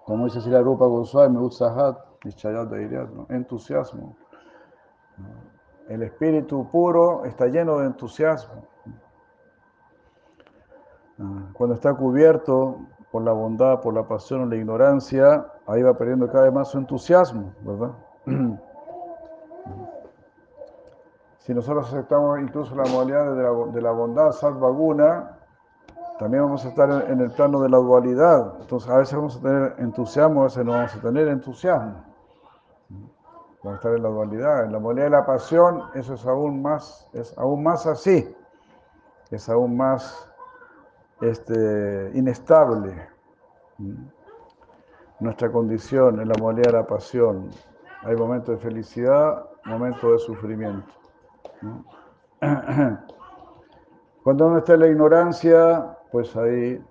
Como 0.05 0.25
dice 0.25 0.41
Sila 0.41 0.61
Rupa 0.61 0.85
Goswami, 0.85 1.37
Utsahat, 1.37 1.97
entusiasmo. 3.29 4.15
El 5.87 6.03
espíritu 6.03 6.67
puro 6.71 7.25
está 7.25 7.47
lleno 7.47 7.79
de 7.79 7.87
entusiasmo. 7.87 8.63
Cuando 11.53 11.75
está 11.75 11.93
cubierto 11.93 12.79
por 13.11 13.23
la 13.23 13.33
bondad, 13.33 13.81
por 13.81 13.93
la 13.93 14.07
pasión 14.07 14.41
o 14.41 14.45
la 14.45 14.55
ignorancia, 14.55 15.45
ahí 15.67 15.81
va 15.81 15.93
perdiendo 15.93 16.27
cada 16.27 16.45
vez 16.45 16.53
más 16.53 16.69
su 16.69 16.77
entusiasmo, 16.77 17.53
¿verdad? 17.61 17.91
Si 21.39 21.55
nosotros 21.55 21.87
aceptamos 21.87 22.39
incluso 22.41 22.75
la 22.75 22.83
modalidad 22.91 23.33
de 23.35 23.41
la, 23.41 23.71
de 23.71 23.81
la 23.81 23.91
bondad, 23.91 24.31
Satvaguna, 24.33 25.38
también 26.19 26.43
vamos 26.43 26.65
a 26.65 26.67
estar 26.67 27.09
en 27.09 27.21
el 27.21 27.31
plano 27.31 27.61
de 27.61 27.69
la 27.69 27.77
dualidad. 27.77 28.55
Entonces, 28.59 28.89
a 28.89 28.97
veces 28.97 29.15
vamos 29.15 29.37
a 29.37 29.41
tener 29.41 29.75
entusiasmo, 29.77 30.41
a 30.41 30.43
veces 30.43 30.65
no 30.65 30.73
vamos 30.73 30.93
a 30.93 30.99
tener 30.99 31.29
entusiasmo. 31.29 32.03
Vamos 33.63 33.73
a 33.73 33.75
estar 33.75 33.95
en 33.95 34.03
la 34.03 34.09
dualidad. 34.09 34.65
En 34.65 34.73
la 34.73 34.79
modalidad 34.79 35.05
de 35.05 35.11
la 35.11 35.25
pasión, 35.25 35.83
eso 35.93 36.15
es 36.15 36.25
aún 36.25 36.61
más, 36.61 37.09
es 37.13 37.37
aún 37.37 37.63
más 37.63 37.87
así. 37.87 38.35
Es 39.31 39.47
aún 39.47 39.77
más 39.77 40.29
este, 41.21 42.11
inestable. 42.13 43.07
Nuestra 45.21 45.49
condición 45.49 46.19
en 46.19 46.27
la 46.27 46.35
modalidad 46.37 46.71
de 46.71 46.77
la 46.79 46.85
pasión. 46.85 47.49
Hay 48.03 48.17
momentos 48.17 48.55
de 48.55 48.61
felicidad, 48.61 49.45
momentos 49.63 50.11
de 50.11 50.19
sufrimiento. 50.19 50.93
Cuando 54.23 54.47
uno 54.47 54.57
está 54.57 54.73
en 54.73 54.79
la 54.81 54.87
ignorancia, 54.87 55.95
pues 56.11 56.35
ahí 56.35 56.83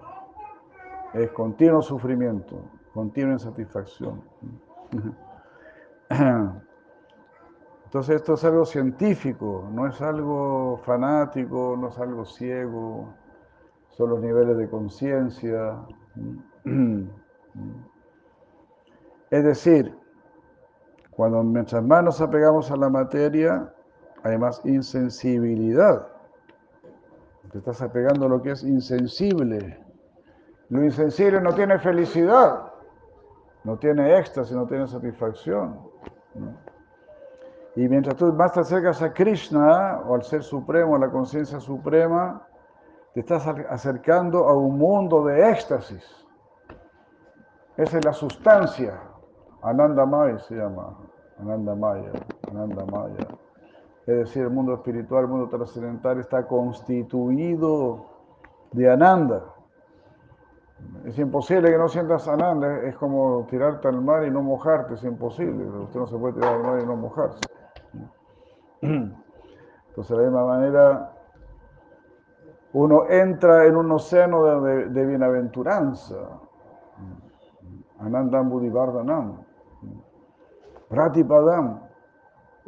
es 1.14 1.30
continuo 1.30 1.82
sufrimiento, 1.82 2.62
continua 2.94 3.32
insatisfacción. 3.32 4.22
Entonces 7.84 8.16
esto 8.16 8.34
es 8.34 8.44
algo 8.44 8.66
científico, 8.66 9.68
no 9.72 9.86
es 9.86 10.00
algo 10.02 10.78
fanático, 10.84 11.76
no 11.78 11.88
es 11.88 11.98
algo 11.98 12.24
ciego, 12.24 13.14
son 13.90 14.10
los 14.10 14.20
niveles 14.20 14.56
de 14.56 14.68
conciencia. 14.68 15.76
Es 19.30 19.44
decir, 19.44 19.94
cuando 21.10 21.42
mientras 21.42 21.82
más 21.84 22.02
nos 22.02 22.20
apegamos 22.20 22.70
a 22.70 22.76
la 22.76 22.88
materia, 22.88 23.74
hay 24.22 24.38
más 24.38 24.64
insensibilidad. 24.64 26.08
Te 27.52 27.58
estás 27.58 27.80
apegando 27.80 28.26
a 28.26 28.28
lo 28.28 28.42
que 28.42 28.50
es 28.50 28.62
insensible. 28.62 29.78
Lo 30.68 30.84
insensible 30.84 31.40
no 31.40 31.54
tiene 31.54 31.78
felicidad, 31.78 32.72
no 33.64 33.78
tiene 33.78 34.18
éxtasis, 34.18 34.54
no 34.54 34.66
tiene 34.66 34.86
satisfacción. 34.86 35.80
Y 37.74 37.88
mientras 37.88 38.16
tú 38.16 38.32
más 38.34 38.52
te 38.52 38.60
acercas 38.60 39.00
a 39.00 39.12
Krishna 39.14 40.00
o 40.06 40.14
al 40.14 40.22
Ser 40.24 40.42
Supremo, 40.42 40.96
a 40.96 40.98
la 40.98 41.10
conciencia 41.10 41.58
suprema, 41.58 42.46
te 43.14 43.20
estás 43.20 43.46
acercando 43.46 44.46
a 44.46 44.54
un 44.54 44.76
mundo 44.76 45.24
de 45.24 45.50
éxtasis. 45.50 46.04
Esa 47.78 47.98
es 47.98 48.04
la 48.04 48.12
sustancia. 48.12 49.00
Ananda 49.62 50.04
Maya 50.04 50.38
se 50.40 50.56
llama. 50.56 50.98
Ananda 51.38 51.74
Maya. 51.74 52.12
Ananda 52.50 52.84
Maya 52.84 53.26
es 54.08 54.16
decir, 54.20 54.42
el 54.44 54.50
mundo 54.50 54.72
espiritual, 54.72 55.24
el 55.24 55.28
mundo 55.28 55.48
trascendental 55.50 56.18
está 56.18 56.46
constituido 56.46 58.06
de 58.72 58.90
ananda. 58.90 59.44
Es 61.04 61.18
imposible 61.18 61.70
que 61.70 61.76
no 61.76 61.90
sientas 61.90 62.26
ananda, 62.26 62.84
es 62.84 62.96
como 62.96 63.46
tirarte 63.50 63.86
al 63.86 64.00
mar 64.00 64.24
y 64.24 64.30
no 64.30 64.40
mojarte, 64.40 64.94
es 64.94 65.04
imposible. 65.04 65.62
Usted 65.64 66.00
no 66.00 66.06
se 66.06 66.16
puede 66.16 66.34
tirar 66.34 66.54
al 66.54 66.62
mar 66.62 66.80
y 66.82 66.86
no 66.86 66.96
mojarse. 66.96 67.40
Entonces, 68.80 70.08
de 70.08 70.16
la 70.16 70.22
misma 70.22 70.46
manera, 70.46 71.12
uno 72.72 73.10
entra 73.10 73.66
en 73.66 73.76
un 73.76 73.92
océano 73.92 74.62
de, 74.62 74.86
de 74.86 75.04
bienaventuranza. 75.04 76.16
Anandam 77.98 78.48
Buddhivardhanam. 78.48 79.42
Pratipadam. 80.88 81.87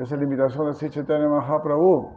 Es 0.00 0.10
la 0.10 0.22
invitación 0.22 0.64
de 0.64 0.72
Sri 0.72 0.88
Chaitanya 0.88 1.28
Mahaprabhu. 1.28 2.10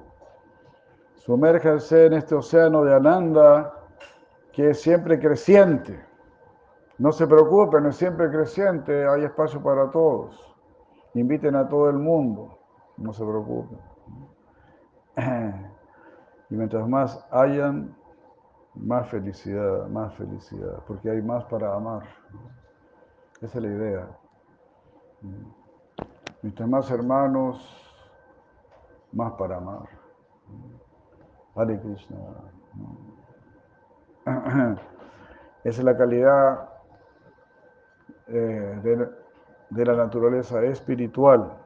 Sumérjanse 1.16 2.06
en 2.06 2.14
este 2.14 2.34
océano 2.34 2.82
de 2.86 2.96
Ananda 2.96 3.74
que 4.54 4.70
es 4.70 4.80
siempre 4.82 5.20
creciente. 5.20 6.02
No 6.98 7.12
se 7.12 7.28
preocupen, 7.28 7.86
es 7.88 7.98
siempre 7.98 8.32
creciente, 8.32 9.06
hay 9.06 9.26
espacio 9.26 9.62
para 9.62 9.92
todos. 9.92 10.56
Inviten 11.14 11.58
a 11.58 11.68
todo 11.68 11.90
el 11.90 11.98
mundo, 11.98 12.58
no 12.96 13.12
se 13.12 13.26
preocupen. 13.26 13.80
Y 16.50 16.56
mientras 16.56 16.88
más 16.88 17.26
hayan, 17.32 17.96
más 18.76 19.10
felicidad, 19.10 19.88
más 19.90 20.14
felicidad, 20.14 20.84
porque 20.88 21.10
hay 21.10 21.22
más 21.22 21.44
para 21.46 21.74
amar. 21.74 22.04
Esa 23.42 23.58
es 23.58 23.64
la 23.64 23.70
idea. 23.70 24.08
Mientras 26.44 26.68
más 26.68 26.92
hermanos, 26.92 27.66
más 29.14 29.32
para 29.34 29.58
amar. 29.58 29.88
Hare 31.56 31.80
Krishna. 31.80 32.18
Esa 35.64 35.80
es 35.80 35.84
la 35.84 35.96
calidad 35.96 36.70
eh, 38.28 39.08
de, 39.70 39.86
la 39.86 39.96
naturaleza 39.96 40.62
espiritual 40.64 41.58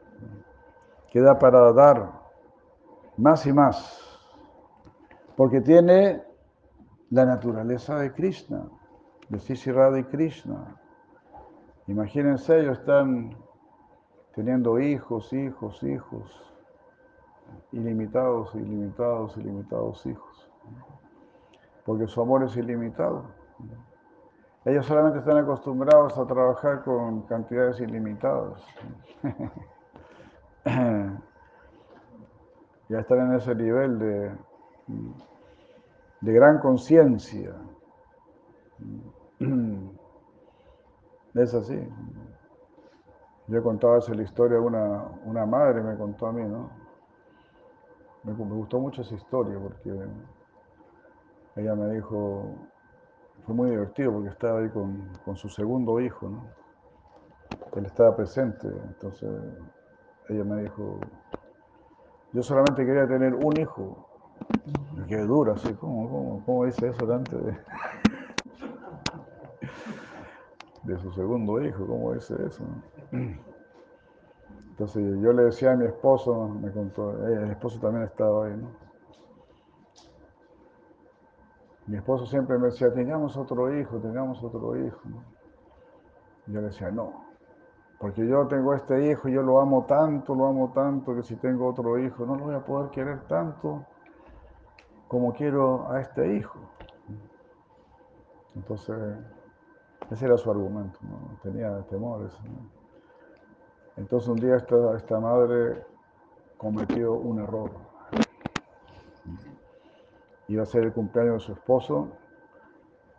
que 1.10 1.22
da 1.22 1.40
para 1.40 1.74
dar 1.74 2.12
más 3.18 3.48
y 3.48 3.54
más, 3.54 4.20
porque 5.36 5.60
tiene 5.60 6.24
la 7.10 7.26
naturaleza 7.26 7.98
de 7.98 8.14
Krishna, 8.14 8.68
de 9.30 9.40
Sisi 9.40 9.72
y 9.72 10.04
Krishna. 10.04 10.76
Imagínense, 11.88 12.60
ellos 12.60 12.78
están 12.78 13.47
teniendo 14.38 14.80
hijos, 14.80 15.34
hijos, 15.34 15.82
hijos, 15.82 16.54
ilimitados, 17.72 18.54
ilimitados, 18.54 19.36
ilimitados 19.36 20.06
hijos, 20.06 20.48
porque 21.84 22.06
su 22.06 22.22
amor 22.22 22.44
es 22.44 22.56
ilimitado. 22.56 23.24
Ellos 24.64 24.86
solamente 24.86 25.18
están 25.18 25.38
acostumbrados 25.38 26.16
a 26.20 26.28
trabajar 26.28 26.84
con 26.84 27.24
cantidades 27.24 27.80
ilimitadas. 27.80 28.64
ya 32.90 33.00
están 33.00 33.32
en 33.32 33.34
ese 33.38 33.56
nivel 33.56 33.98
de, 33.98 34.32
de 36.22 36.34
gran 36.34 36.60
conciencia. 36.60 37.56
Es 41.34 41.54
así. 41.56 41.88
Yo 43.48 43.64
contaba 43.64 43.98
esa 43.98 44.14
la 44.14 44.24
historia 44.24 44.58
de 44.58 44.64
una, 44.64 45.04
una 45.24 45.46
madre, 45.46 45.82
me 45.82 45.96
contó 45.96 46.28
a 46.28 46.34
mí, 46.34 46.44
¿no? 46.44 46.70
Me, 48.24 48.34
gustó 48.34 48.78
mucho 48.80 49.04
esa 49.04 49.16
historia 49.16 49.58
porque 49.58 49.90
ella 51.56 51.76
me 51.76 51.94
dijo, 51.94 52.56
fue 53.46 53.56
muy 53.56 53.70
divertido 53.70 54.12
porque 54.12 54.30
estaba 54.30 54.60
ahí 54.60 54.70
con, 54.70 55.10
con 55.24 55.38
su 55.38 55.48
segundo 55.48 56.02
hijo, 56.02 56.28
¿no? 56.28 56.44
Él 57.78 57.86
estaba 57.86 58.16
presente, 58.18 58.68
entonces 58.68 59.30
ella 60.28 60.44
me 60.44 60.64
dijo, 60.64 61.00
yo 62.34 62.44
solamente 62.44 62.86
quería 62.86 63.08
tener 63.08 63.34
un 63.34 63.58
hijo. 63.58 64.10
Me 64.94 65.06
quedé 65.08 65.26
dura, 65.26 65.54
así, 65.54 65.74
¿cómo, 65.76 66.10
cómo, 66.10 66.44
cómo 66.46 66.66
dice 66.66 66.90
eso 66.90 67.14
antes 67.14 67.46
de, 67.46 67.58
de 70.84 71.00
su 71.00 71.14
segundo 71.14 71.64
hijo? 71.64 71.88
¿Cómo 71.88 72.14
dice 72.14 72.36
eso? 72.46 72.64
Entonces 73.12 75.04
yo 75.22 75.34
le 75.34 75.46
decía 75.46 75.72
a 75.72 75.76
mi 75.76 75.86
esposo, 75.86 76.50
me 76.50 76.72
contó, 76.72 77.28
ella, 77.28 77.42
el 77.42 77.52
esposo 77.52 77.80
también 77.80 78.04
estaba 78.04 78.46
ahí, 78.46 78.56
¿no? 78.56 78.70
Mi 81.88 81.98
esposo 81.98 82.26
siempre 82.26 82.58
me 82.58 82.68
decía, 82.68 82.94
tengamos 82.94 83.38
otro 83.38 83.74
hijo, 83.74 83.98
tengamos 83.98 84.44
otro 84.44 84.76
hijo. 84.76 85.00
¿no? 85.06 85.24
Yo 86.48 86.60
le 86.60 86.68
decía, 86.68 86.92
no, 86.92 87.26
porque 88.00 88.28
yo 88.28 88.46
tengo 88.48 88.74
este 88.74 89.10
hijo 89.10 89.30
y 89.30 89.34
yo 89.34 89.42
lo 89.42 89.60
amo 89.60 89.86
tanto, 89.86 90.36
lo 90.36 90.48
amo 90.48 90.72
tanto, 90.74 91.16
que 91.16 91.24
si 91.24 91.36
tengo 91.38 91.68
otro 91.68 91.98
hijo 91.98 92.26
no 92.26 92.36
lo 92.36 92.46
voy 92.46 92.56
a 92.56 92.64
poder 92.64 92.92
querer 92.92 93.22
tanto 93.22 93.86
como 95.08 95.34
quiero 95.34 95.90
a 95.90 96.02
este 96.02 96.36
hijo. 96.36 96.60
Entonces, 98.56 98.96
ese 100.12 100.26
era 100.26 100.38
su 100.38 100.52
argumento, 100.52 101.00
¿no? 101.04 101.38
tenía 101.42 101.82
temores. 101.84 102.34
Entonces 103.98 104.30
un 104.30 104.40
día 104.40 104.56
esta, 104.56 104.96
esta 104.96 105.20
madre 105.20 105.84
cometió 106.58 107.14
un 107.14 107.40
error. 107.40 107.72
Iba 110.48 110.64
a 110.64 110.66
ser 110.66 110.84
el 110.84 110.94
cumpleaños 110.94 111.36
de 111.36 111.40
su 111.42 111.52
esposo 111.54 112.08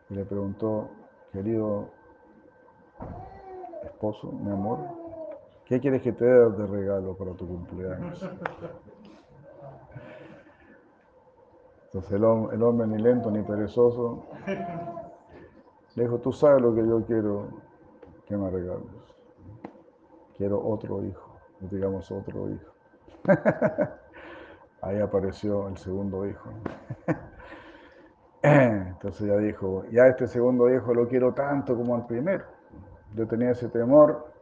y 0.08 0.14
le 0.14 0.24
preguntó, 0.24 0.88
querido 1.32 1.88
esposo, 3.84 4.30
mi 4.32 4.50
amor, 4.50 4.78
¿qué 5.64 5.80
quieres 5.80 6.00
que 6.02 6.12
te 6.12 6.24
dé 6.24 6.50
de 6.50 6.66
regalo 6.66 7.14
para 7.16 7.32
tu 7.32 7.46
cumpleaños? 7.46 8.28
Entonces 11.86 12.12
el, 12.12 12.24
hombre 12.24 12.86
ni 12.86 12.98
lento 12.98 13.30
ni 13.30 13.42
perezoso 13.42 14.24
le 15.94 16.02
dijo, 16.02 16.18
tú 16.18 16.32
sabes 16.32 16.62
lo 16.62 16.74
que 16.74 16.86
yo 16.86 17.02
quiero 17.04 17.48
que 18.26 18.36
me 18.36 18.50
regales. 18.50 18.97
Quiero 20.38 20.64
otro 20.64 21.04
hijo, 21.04 21.38
digamos 21.60 22.10
otro 22.10 22.48
hijo. 22.48 22.72
Ahí 24.82 25.00
apareció 25.00 25.68
el 25.68 25.76
segundo 25.76 26.24
hijo. 26.26 26.50
Entonces 28.42 29.26
ya 29.26 29.36
dijo, 29.36 29.84
ya 29.90 30.06
este 30.06 30.28
segundo 30.28 30.72
hijo 30.72 30.94
lo 30.94 31.08
quiero 31.08 31.34
tanto 31.34 31.76
como 31.76 31.96
al 31.96 32.06
primero. 32.06 32.44
Yo 33.14 33.26
tenía 33.26 33.50
ese 33.50 33.68
temor 33.68 34.32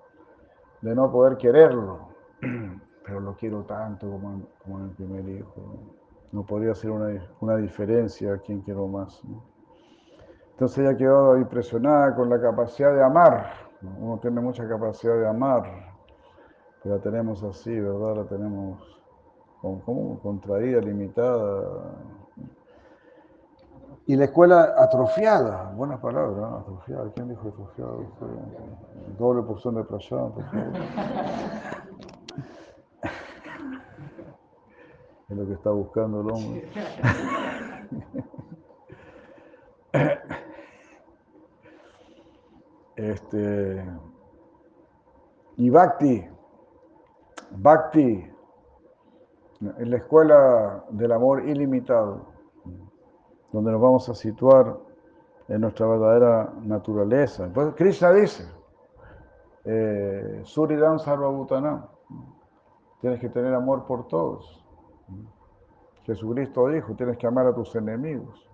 de 0.83 0.95
no 0.95 1.11
poder 1.11 1.39
quererlo, 1.39 2.09
pero 3.05 3.21
lo 3.21 3.35
quiero 3.35 3.65
tanto 3.65 4.11
como, 4.11 4.43
como 4.63 4.85
el 4.85 4.91
primer 4.91 5.27
hijo. 5.29 5.81
No 6.33 6.45
podría 6.45 6.75
ser 6.75 6.91
una, 6.91 7.57
diferencia 7.57 8.35
a 8.35 8.39
quien 8.39 8.61
quiero 8.61 8.87
más. 8.87 9.23
Entonces 10.51 10.79
ella 10.79 10.97
quedó 10.97 11.39
impresionada 11.39 12.15
con 12.15 12.29
la 12.29 12.41
capacidad 12.41 12.95
de 12.95 13.03
amar. 13.03 13.66
Uno 13.99 14.19
tiene 14.19 14.41
mucha 14.41 14.69
capacidad 14.69 15.15
de 15.17 15.29
amar, 15.29 15.65
pero 16.83 16.97
la 16.97 17.03
tenemos 17.03 17.43
así, 17.43 17.79
¿verdad? 17.79 18.17
La 18.17 18.25
tenemos 18.25 18.97
como 19.61 20.19
contraída, 20.21 20.81
limitada. 20.81 21.95
Y 24.07 24.15
la 24.15 24.27
escuela 24.27 24.75
atrofiada, 24.79 25.73
buenas 25.75 25.99
palabras, 25.99 26.37
¿no? 26.37 26.59
atrofiada. 26.59 27.11
¿Quién 27.15 27.29
dijo 27.29 27.49
atrofiada? 27.49 27.93
Doble 29.19 29.43
porción 29.43 29.75
de 29.75 29.85
prayán, 29.85 30.33
por. 30.33 30.45
Es 35.29 35.37
lo 35.37 35.45
que 35.45 35.55
está 35.55 35.71
buscando 35.71 36.21
el 36.21 36.31
hombre. 36.31 36.71
Este, 43.17 43.83
y 45.57 45.71
Bhakti, 45.71 46.23
Bhakti, 47.53 48.31
en 49.79 49.91
la 49.91 49.97
escuela 49.97 50.85
del 50.91 51.13
amor 51.13 51.49
ilimitado 51.49 52.27
donde 53.53 53.73
nos 53.73 53.81
vamos 53.81 54.09
a 54.11 54.15
situar 54.15 54.77
en 55.49 55.63
nuestra 55.63 55.87
verdadera 55.87 56.53
naturaleza. 56.61 57.49
Pues 57.55 57.75
Krishna 57.75 58.13
dice, 58.13 58.45
eh, 59.65 60.43
Suridam 60.45 60.99
Sarvabhutanam, 60.99 61.87
tienes 63.01 63.19
que 63.19 63.31
tener 63.31 63.55
amor 63.55 63.87
por 63.87 64.09
todos. 64.09 64.63
Jesucristo 66.03 66.69
dijo, 66.69 66.95
tienes 66.95 67.17
que 67.17 67.27
amar 67.27 67.47
a 67.47 67.55
tus 67.55 67.75
enemigos. 67.77 68.47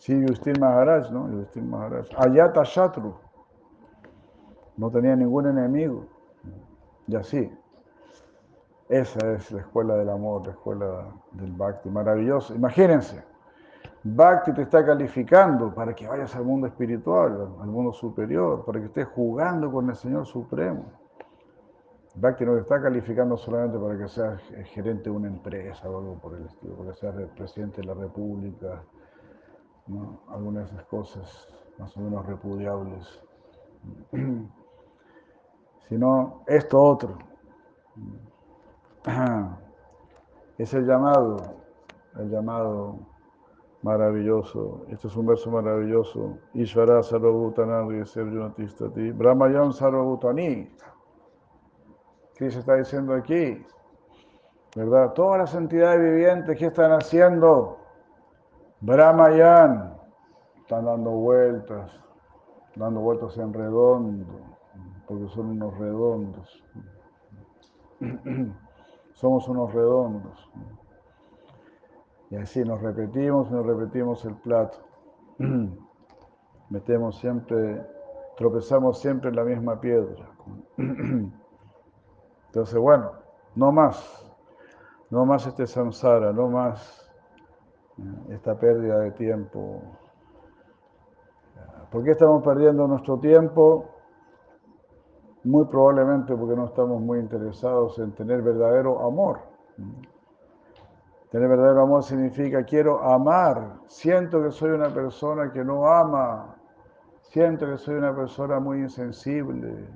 Sí, 0.00 0.24
Justin 0.26 0.58
Maharaj, 0.58 1.10
¿no? 1.10 1.28
Justin 1.28 1.68
Maharaj. 1.68 2.06
Ayata 2.16 2.62
Shatru, 2.64 3.14
no 4.78 4.90
tenía 4.90 5.14
ningún 5.14 5.46
enemigo. 5.46 6.06
Y 7.06 7.16
así, 7.16 7.52
esa 8.88 9.32
es 9.32 9.52
la 9.52 9.60
escuela 9.60 9.96
del 9.96 10.08
amor, 10.08 10.46
la 10.46 10.52
escuela 10.52 11.04
del 11.32 11.52
Bhakti. 11.52 11.90
Maravilloso. 11.90 12.54
Imagínense, 12.54 13.22
Bhakti 14.02 14.54
te 14.54 14.62
está 14.62 14.86
calificando 14.86 15.74
para 15.74 15.94
que 15.94 16.08
vayas 16.08 16.34
al 16.34 16.44
mundo 16.46 16.66
espiritual, 16.66 17.56
al 17.60 17.68
mundo 17.68 17.92
superior, 17.92 18.64
para 18.64 18.80
que 18.80 18.86
estés 18.86 19.06
jugando 19.08 19.70
con 19.70 19.90
el 19.90 19.96
Señor 19.96 20.24
Supremo. 20.24 20.86
Bhakti 22.14 22.46
no 22.46 22.54
te 22.54 22.60
está 22.60 22.80
calificando 22.80 23.36
solamente 23.36 23.78
para 23.78 23.98
que 23.98 24.08
seas 24.08 24.40
gerente 24.72 25.10
de 25.10 25.10
una 25.10 25.28
empresa 25.28 25.90
o 25.90 25.98
algo 25.98 26.14
por 26.14 26.38
el 26.38 26.46
estilo, 26.46 26.74
para 26.76 26.92
que 26.92 26.96
seas 26.96 27.14
presidente 27.36 27.82
de 27.82 27.86
la 27.86 27.94
República, 27.94 28.82
algunas 30.28 30.68
de 30.68 30.76
esas 30.76 30.86
cosas 30.86 31.48
más 31.78 31.96
o 31.96 32.00
menos 32.00 32.26
repudiables, 32.26 33.22
sino 35.88 36.42
esto 36.46 36.82
otro 36.82 37.18
es 40.58 40.74
el 40.74 40.86
llamado, 40.86 41.36
el 42.16 42.30
llamado 42.30 42.98
maravilloso. 43.82 44.84
Este 44.88 45.08
es 45.08 45.16
un 45.16 45.26
verso 45.26 45.50
maravilloso. 45.50 46.38
Ishvara 46.54 47.02
sarvabhutanari 47.02 48.04
serjunatistati. 48.04 49.12
Brahmayan 49.12 49.72
sarvabhutani. 49.72 50.70
¿Qué 52.36 52.50
se 52.50 52.60
está 52.60 52.74
diciendo 52.74 53.14
aquí? 53.14 53.64
¿Verdad? 54.76 55.12
Todas 55.14 55.38
las 55.38 55.54
entidades 55.54 56.00
vivientes 56.00 56.58
que 56.58 56.66
están 56.66 56.92
haciendo 56.92 57.78
Brahmayan 58.82 59.94
están 60.56 60.86
dando 60.86 61.10
vueltas, 61.10 61.92
dando 62.76 63.00
vueltas 63.00 63.36
en 63.36 63.52
redondo, 63.52 64.40
porque 65.06 65.28
son 65.28 65.50
unos 65.50 65.76
redondos. 65.78 66.64
somos 69.12 69.46
unos 69.48 69.74
redondos. 69.74 70.50
Y 72.30 72.36
así 72.36 72.64
nos 72.64 72.80
repetimos 72.80 73.50
nos 73.50 73.66
repetimos 73.66 74.24
el 74.24 74.36
plato. 74.36 74.78
Metemos 76.70 77.18
siempre, 77.18 77.84
tropezamos 78.36 78.98
siempre 78.98 79.28
en 79.28 79.36
la 79.36 79.44
misma 79.44 79.78
piedra. 79.78 80.30
Entonces, 82.46 82.78
bueno, 82.78 83.12
no 83.56 83.72
más, 83.72 84.26
no 85.10 85.26
más 85.26 85.46
este 85.46 85.66
samsara, 85.66 86.32
no 86.32 86.48
más 86.48 87.09
esta 88.30 88.58
pérdida 88.58 88.98
de 88.98 89.10
tiempo. 89.12 89.82
¿Por 91.90 92.04
qué 92.04 92.12
estamos 92.12 92.42
perdiendo 92.42 92.86
nuestro 92.86 93.18
tiempo? 93.18 94.00
muy 95.44 95.64
probablemente 95.66 96.36
porque 96.36 96.54
no 96.54 96.66
estamos 96.66 97.00
muy 97.00 97.18
interesados 97.18 97.98
en 97.98 98.12
tener 98.12 98.42
verdadero 98.42 99.06
amor. 99.06 99.40
Tener 101.30 101.48
verdadero 101.48 101.82
amor 101.82 102.02
significa 102.02 102.64
quiero 102.64 103.02
amar, 103.02 103.78
siento 103.86 104.42
que 104.42 104.50
soy 104.50 104.70
una 104.70 104.92
persona 104.92 105.52
que 105.52 105.64
no 105.64 105.86
ama, 105.86 106.56
siento 107.22 107.66
que 107.66 107.78
soy 107.78 107.94
una 107.94 108.14
persona 108.14 108.58
muy 108.58 108.80
insensible, 108.80 109.88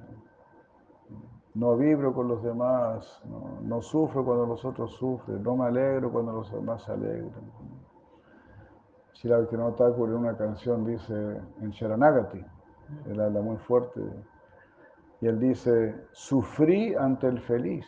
no 1.55 1.77
vibro 1.77 2.15
con 2.15 2.29
los 2.29 2.43
demás, 2.43 3.21
no, 3.63 3.83
sufro 3.83 4.25
cuando 4.25 4.47
los 4.47 4.65
otros 4.65 4.93
sufren, 4.93 5.43
no 5.43 5.57
me 5.57 5.67
alegro 5.67 6.11
cuando 6.11 6.33
los 6.33 6.53
demás 6.53 6.83
se 6.83 6.93
alegran. 6.93 7.33
No 9.25 9.73
Thakur 9.73 10.11
en 10.11 10.17
una 10.17 10.37
canción 10.37 10.85
dice 10.85 11.41
en 11.61 11.71
Sharanagati, 11.71 12.45
él 13.07 13.21
habla 13.21 13.41
muy 13.41 13.57
fuerte 13.57 14.01
y 15.21 15.27
él 15.27 15.41
dice, 15.41 15.95
sufrí 16.13 16.95
ante 16.95 17.29
el 17.29 17.41
feliz, 17.41 17.87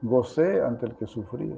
gocé 0.00 0.62
ante 0.62 0.86
el 0.86 0.96
que 0.96 1.06
sufría. 1.06 1.56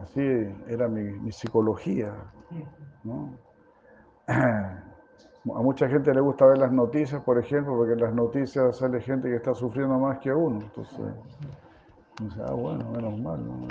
Así 0.00 0.20
era 0.68 0.88
mi, 0.88 1.30
psicología. 1.32 2.12
A 5.54 5.62
mucha 5.62 5.88
gente 5.88 6.12
le 6.12 6.20
gusta 6.20 6.44
ver 6.46 6.58
las 6.58 6.72
noticias, 6.72 7.22
por 7.22 7.38
ejemplo, 7.38 7.76
porque 7.76 7.94
en 7.94 8.00
las 8.00 8.12
noticias 8.12 8.76
sale 8.76 9.00
gente 9.00 9.28
que 9.28 9.36
está 9.36 9.54
sufriendo 9.54 9.98
más 9.98 10.18
que 10.18 10.34
uno. 10.34 10.60
Entonces, 10.60 11.14
dice, 12.20 12.42
ah, 12.44 12.52
bueno, 12.52 12.90
menos 12.90 13.18
mal. 13.20 13.46
¿no? 13.46 13.66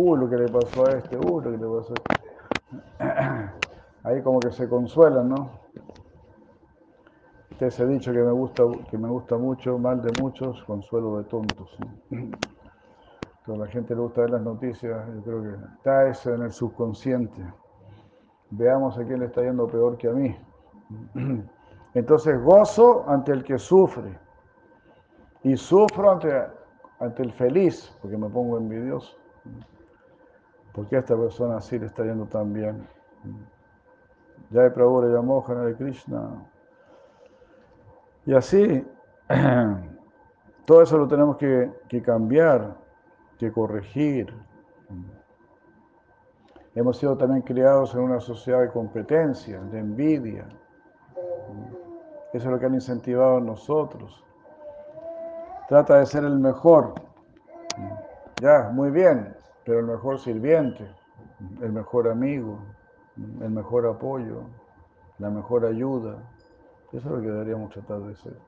Uh, 0.00 0.14
lo 0.14 0.30
que 0.30 0.36
le 0.36 0.46
pasó 0.46 0.86
a 0.86 0.92
este, 0.92 1.16
uh, 1.16 1.40
lo 1.40 1.50
que 1.50 1.58
le 1.58 1.66
pasó 1.66 1.92
a 1.92 1.96
este. 3.00 3.50
Ahí 4.04 4.22
como 4.22 4.38
que 4.38 4.52
se 4.52 4.68
consuelan, 4.68 5.28
¿no? 5.28 5.50
Ustedes 7.50 7.80
he 7.80 7.86
dicho 7.86 8.12
que 8.12 8.20
me 8.20 8.30
gusta, 8.30 8.62
que 8.88 8.96
me 8.96 9.08
gusta 9.08 9.36
mucho, 9.36 9.76
mal 9.76 10.00
de 10.00 10.12
muchos, 10.22 10.62
consuelo 10.62 11.18
de 11.18 11.24
tontos. 11.24 11.76
a 13.48 13.50
la 13.50 13.66
gente 13.66 13.96
le 13.96 14.02
gusta 14.02 14.20
ver 14.20 14.30
las 14.30 14.42
noticias, 14.42 15.04
yo 15.16 15.22
creo 15.24 15.42
que 15.42 15.64
está 15.78 16.08
eso 16.08 16.32
en 16.32 16.42
el 16.42 16.52
subconsciente. 16.52 17.42
Veamos 18.50 18.96
a 18.98 19.04
quién 19.04 19.18
le 19.18 19.26
está 19.26 19.42
yendo 19.42 19.66
peor 19.66 19.96
que 19.98 20.06
a 20.06 20.12
mí. 20.12 20.36
Entonces 21.94 22.40
gozo 22.40 23.04
ante 23.08 23.32
el 23.32 23.42
que 23.42 23.58
sufre 23.58 24.16
y 25.42 25.56
sufro 25.56 26.12
ante, 26.12 26.40
ante 27.00 27.22
el 27.24 27.32
feliz, 27.32 27.92
porque 28.00 28.16
me 28.16 28.28
pongo 28.28 28.58
envidioso. 28.58 29.18
Porque 30.78 30.94
a 30.94 31.00
esta 31.00 31.16
persona 31.16 31.56
así 31.56 31.76
le 31.76 31.86
está 31.86 32.04
yendo 32.04 32.26
tan 32.26 32.52
bien? 32.52 32.86
Ya 34.50 34.62
de 34.62 34.70
Prabhu 34.70 35.02
le 35.02 35.08
llamó 35.08 35.44
de 35.44 35.74
Krishna. 35.74 36.46
Y 38.24 38.32
así, 38.32 38.86
todo 40.64 40.82
eso 40.82 40.96
lo 40.96 41.08
tenemos 41.08 41.36
que, 41.36 41.68
que 41.88 42.00
cambiar, 42.00 42.76
que 43.38 43.50
corregir. 43.50 44.32
Hemos 46.76 46.98
sido 46.98 47.16
también 47.16 47.42
criados 47.42 47.92
en 47.96 48.02
una 48.02 48.20
sociedad 48.20 48.60
de 48.60 48.70
competencia, 48.70 49.60
de 49.60 49.80
envidia. 49.80 50.46
Eso 52.32 52.44
es 52.46 52.52
lo 52.52 52.60
que 52.60 52.66
han 52.66 52.74
incentivado 52.74 53.38
a 53.38 53.40
nosotros. 53.40 54.24
Trata 55.68 55.98
de 55.98 56.06
ser 56.06 56.22
el 56.22 56.38
mejor. 56.38 56.94
Ya, 58.40 58.70
muy 58.72 58.92
bien, 58.92 59.34
pero 59.68 59.80
el 59.80 59.86
mejor 59.86 60.18
sirviente, 60.18 60.88
el 61.60 61.72
mejor 61.72 62.08
amigo, 62.08 62.58
el 63.42 63.50
mejor 63.50 63.86
apoyo, 63.86 64.44
la 65.18 65.28
mejor 65.28 65.66
ayuda. 65.66 66.16
Eso 66.90 66.96
es 66.96 67.04
lo 67.04 67.20
que 67.20 67.26
deberíamos 67.26 67.70
tratar 67.72 68.00
de 68.00 68.16
ser. 68.16 68.38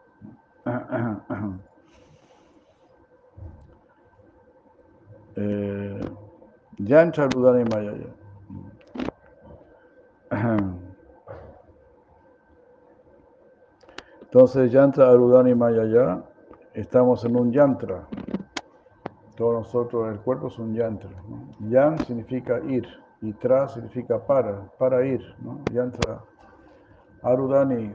Eh, 5.36 6.00
Yancha 6.78 7.28
Rudani 7.28 7.64
Mayaya. 7.64 8.08
Entonces, 14.22 14.72
Yantra 14.72 15.08
Arudani 15.08 15.54
Mayaya, 15.54 16.24
estamos 16.74 17.24
en 17.24 17.36
un 17.36 17.52
yantra. 17.52 18.08
Todos 19.40 19.54
nosotros, 19.54 20.12
el 20.12 20.20
cuerpo 20.20 20.48
es 20.48 20.58
un 20.58 20.74
yantra. 20.74 21.08
Yan 21.70 21.98
significa 22.00 22.60
ir 22.60 22.86
y 23.22 23.32
tra 23.32 23.68
significa 23.68 24.18
para, 24.18 24.70
para 24.76 25.02
ir. 25.06 25.34
Yantra 25.72 26.20
Arudani, 27.22 27.90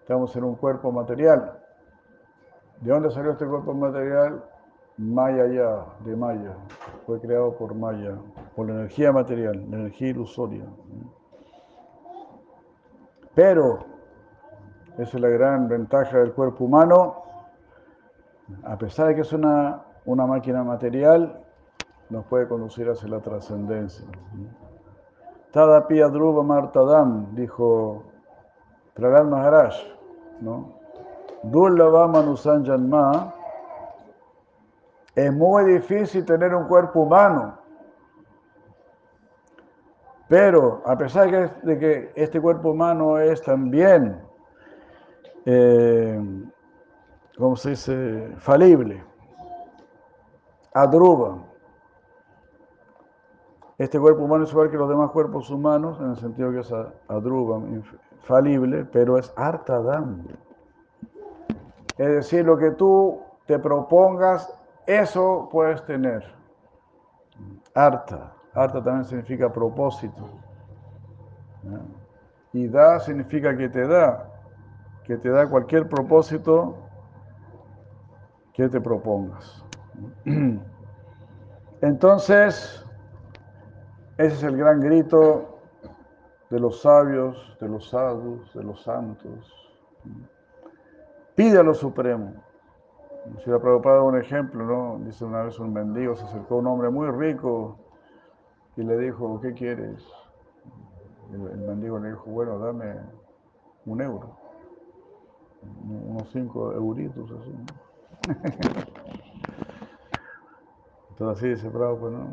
estamos 0.00 0.36
en 0.36 0.44
un 0.44 0.56
cuerpo 0.56 0.92
material. 0.92 1.58
¿De 2.82 2.90
dónde 2.90 3.10
salió 3.10 3.30
este 3.30 3.46
cuerpo 3.46 3.72
material? 3.72 4.44
Mayaya, 4.98 5.86
de 6.04 6.14
Maya. 6.14 6.54
Fue 7.06 7.18
creado 7.18 7.56
por 7.56 7.74
Maya, 7.74 8.18
por 8.54 8.66
la 8.66 8.74
energía 8.74 9.10
material, 9.10 9.70
la 9.70 9.76
energía 9.78 10.08
ilusoria. 10.08 10.66
Pero 13.34 13.86
esa 14.98 15.16
es 15.16 15.22
la 15.22 15.28
gran 15.28 15.66
ventaja 15.66 16.18
del 16.18 16.34
cuerpo 16.34 16.64
humano. 16.64 17.22
A 18.64 18.76
pesar 18.76 19.08
de 19.08 19.14
que 19.14 19.20
es 19.22 19.32
una, 19.32 19.87
una 20.08 20.26
máquina 20.26 20.64
material, 20.64 21.38
nos 22.08 22.24
puede 22.26 22.48
conducir 22.48 22.88
hacia 22.88 23.08
la 23.08 23.20
trascendencia. 23.20 24.06
Tadapia 25.52 26.08
Dhruva 26.08 26.42
Martadam, 26.42 27.34
dijo 27.34 28.04
Prahlad 28.94 29.24
Maharaj, 29.26 29.74
¿no? 30.40 30.72
Dullava 31.42 32.08
Manusanjanma, 32.08 33.34
es 35.14 35.32
muy 35.32 35.64
difícil 35.74 36.24
tener 36.24 36.54
un 36.54 36.66
cuerpo 36.68 37.00
humano. 37.00 37.58
Pero 40.26 40.82
a 40.86 40.96
pesar 40.96 41.60
de 41.62 41.78
que 41.78 42.12
este 42.14 42.40
cuerpo 42.40 42.70
humano 42.70 43.18
es 43.18 43.42
también 43.42 44.22
eh, 45.44 46.20
¿cómo 47.36 47.56
se 47.56 47.70
dice? 47.70 48.32
Falible. 48.38 49.07
Adruba. 50.78 51.38
Este 53.78 53.98
cuerpo 53.98 54.22
humano 54.22 54.44
es 54.44 54.52
igual 54.52 54.70
que 54.70 54.76
los 54.76 54.88
demás 54.88 55.10
cuerpos 55.10 55.50
humanos, 55.50 55.98
en 55.98 56.10
el 56.10 56.16
sentido 56.16 56.52
que 56.52 56.60
es 56.60 56.72
adruba, 57.08 57.60
falible, 58.20 58.84
pero 58.84 59.18
es 59.18 59.32
artadam. 59.36 60.24
Es 61.96 62.08
decir, 62.08 62.44
lo 62.44 62.56
que 62.56 62.70
tú 62.70 63.20
te 63.46 63.58
propongas, 63.58 64.56
eso 64.86 65.48
puedes 65.50 65.84
tener. 65.84 66.24
Arta. 67.74 68.34
Arta 68.54 68.80
también 68.80 69.04
significa 69.04 69.52
propósito. 69.52 70.28
Y 72.52 72.68
da 72.68 73.00
significa 73.00 73.56
que 73.56 73.68
te 73.68 73.84
da 73.84 74.30
que 75.02 75.16
te 75.16 75.28
da 75.28 75.48
cualquier 75.48 75.88
propósito 75.88 76.76
que 78.52 78.68
te 78.68 78.80
propongas. 78.80 79.67
Entonces, 81.80 82.84
ese 84.16 84.34
es 84.34 84.42
el 84.42 84.56
gran 84.56 84.80
grito 84.80 85.58
de 86.50 86.60
los 86.60 86.82
sabios, 86.82 87.56
de 87.60 87.68
los 87.68 87.88
sadhus, 87.88 88.52
de 88.54 88.64
los 88.64 88.82
santos. 88.82 89.54
Pide 91.34 91.58
a 91.58 91.62
lo 91.62 91.74
supremo. 91.74 92.34
Si 93.44 93.50
la 93.50 93.58
Prabhupada 93.58 94.02
un 94.02 94.18
ejemplo, 94.18 94.64
¿no? 94.64 95.04
Dice 95.04 95.24
una 95.24 95.42
vez 95.42 95.58
un 95.58 95.72
mendigo, 95.72 96.16
se 96.16 96.24
acercó 96.24 96.56
a 96.56 96.58
un 96.58 96.66
hombre 96.66 96.90
muy 96.90 97.08
rico 97.10 97.76
y 98.76 98.82
le 98.82 98.96
dijo, 98.98 99.40
¿qué 99.40 99.52
quieres? 99.52 100.06
el 101.30 101.58
mendigo 101.58 101.98
le 101.98 102.08
dijo, 102.08 102.24
bueno, 102.30 102.58
dame 102.58 102.94
un 103.84 104.00
euro 104.00 104.38
unos 105.62 106.28
cinco 106.32 106.72
euritos 106.72 107.30
así. 107.30 107.52
Entonces 111.18 111.38
así 111.38 111.48
dice 111.48 111.68
Bravo, 111.68 111.98
pues 111.98 112.12
no. 112.12 112.28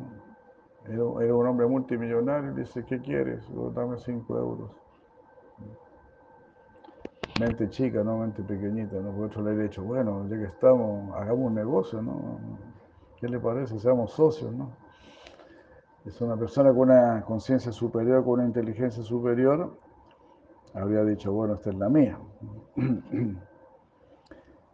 Era, 1.19 1.33
un 1.33 1.47
hombre 1.47 1.65
multimillonario 1.65 2.51
y 2.51 2.55
dice, 2.57 2.85
¿qué 2.85 3.01
quieres? 3.01 3.43
dame 3.73 3.97
cinco 3.97 4.37
euros. 4.37 4.69
Mente 7.39 7.67
chica, 7.69 8.03
no 8.03 8.19
mente 8.19 8.43
pequeñita, 8.43 8.97
¿no? 8.97 9.11
Por 9.11 9.25
otro 9.25 9.41
le 9.41 9.53
he 9.53 9.63
dicho, 9.63 9.83
bueno, 9.83 10.27
ya 10.29 10.37
que 10.37 10.43
estamos, 10.43 11.15
hagamos 11.15 11.47
un 11.47 11.55
negocio, 11.55 11.99
¿no? 11.99 12.37
¿Qué 13.19 13.27
le 13.27 13.39
parece? 13.39 13.79
Seamos 13.79 14.11
socios, 14.11 14.53
¿no? 14.53 14.69
Es 16.05 16.21
una 16.21 16.37
persona 16.37 16.69
con 16.69 16.91
una 16.91 17.23
conciencia 17.25 17.71
superior, 17.71 18.23
con 18.23 18.33
una 18.33 18.45
inteligencia 18.45 19.01
superior, 19.01 19.75
habría 20.75 21.03
dicho, 21.03 21.33
bueno, 21.33 21.55
esta 21.55 21.71
es 21.71 21.75
la 21.75 21.89
mía. 21.89 22.19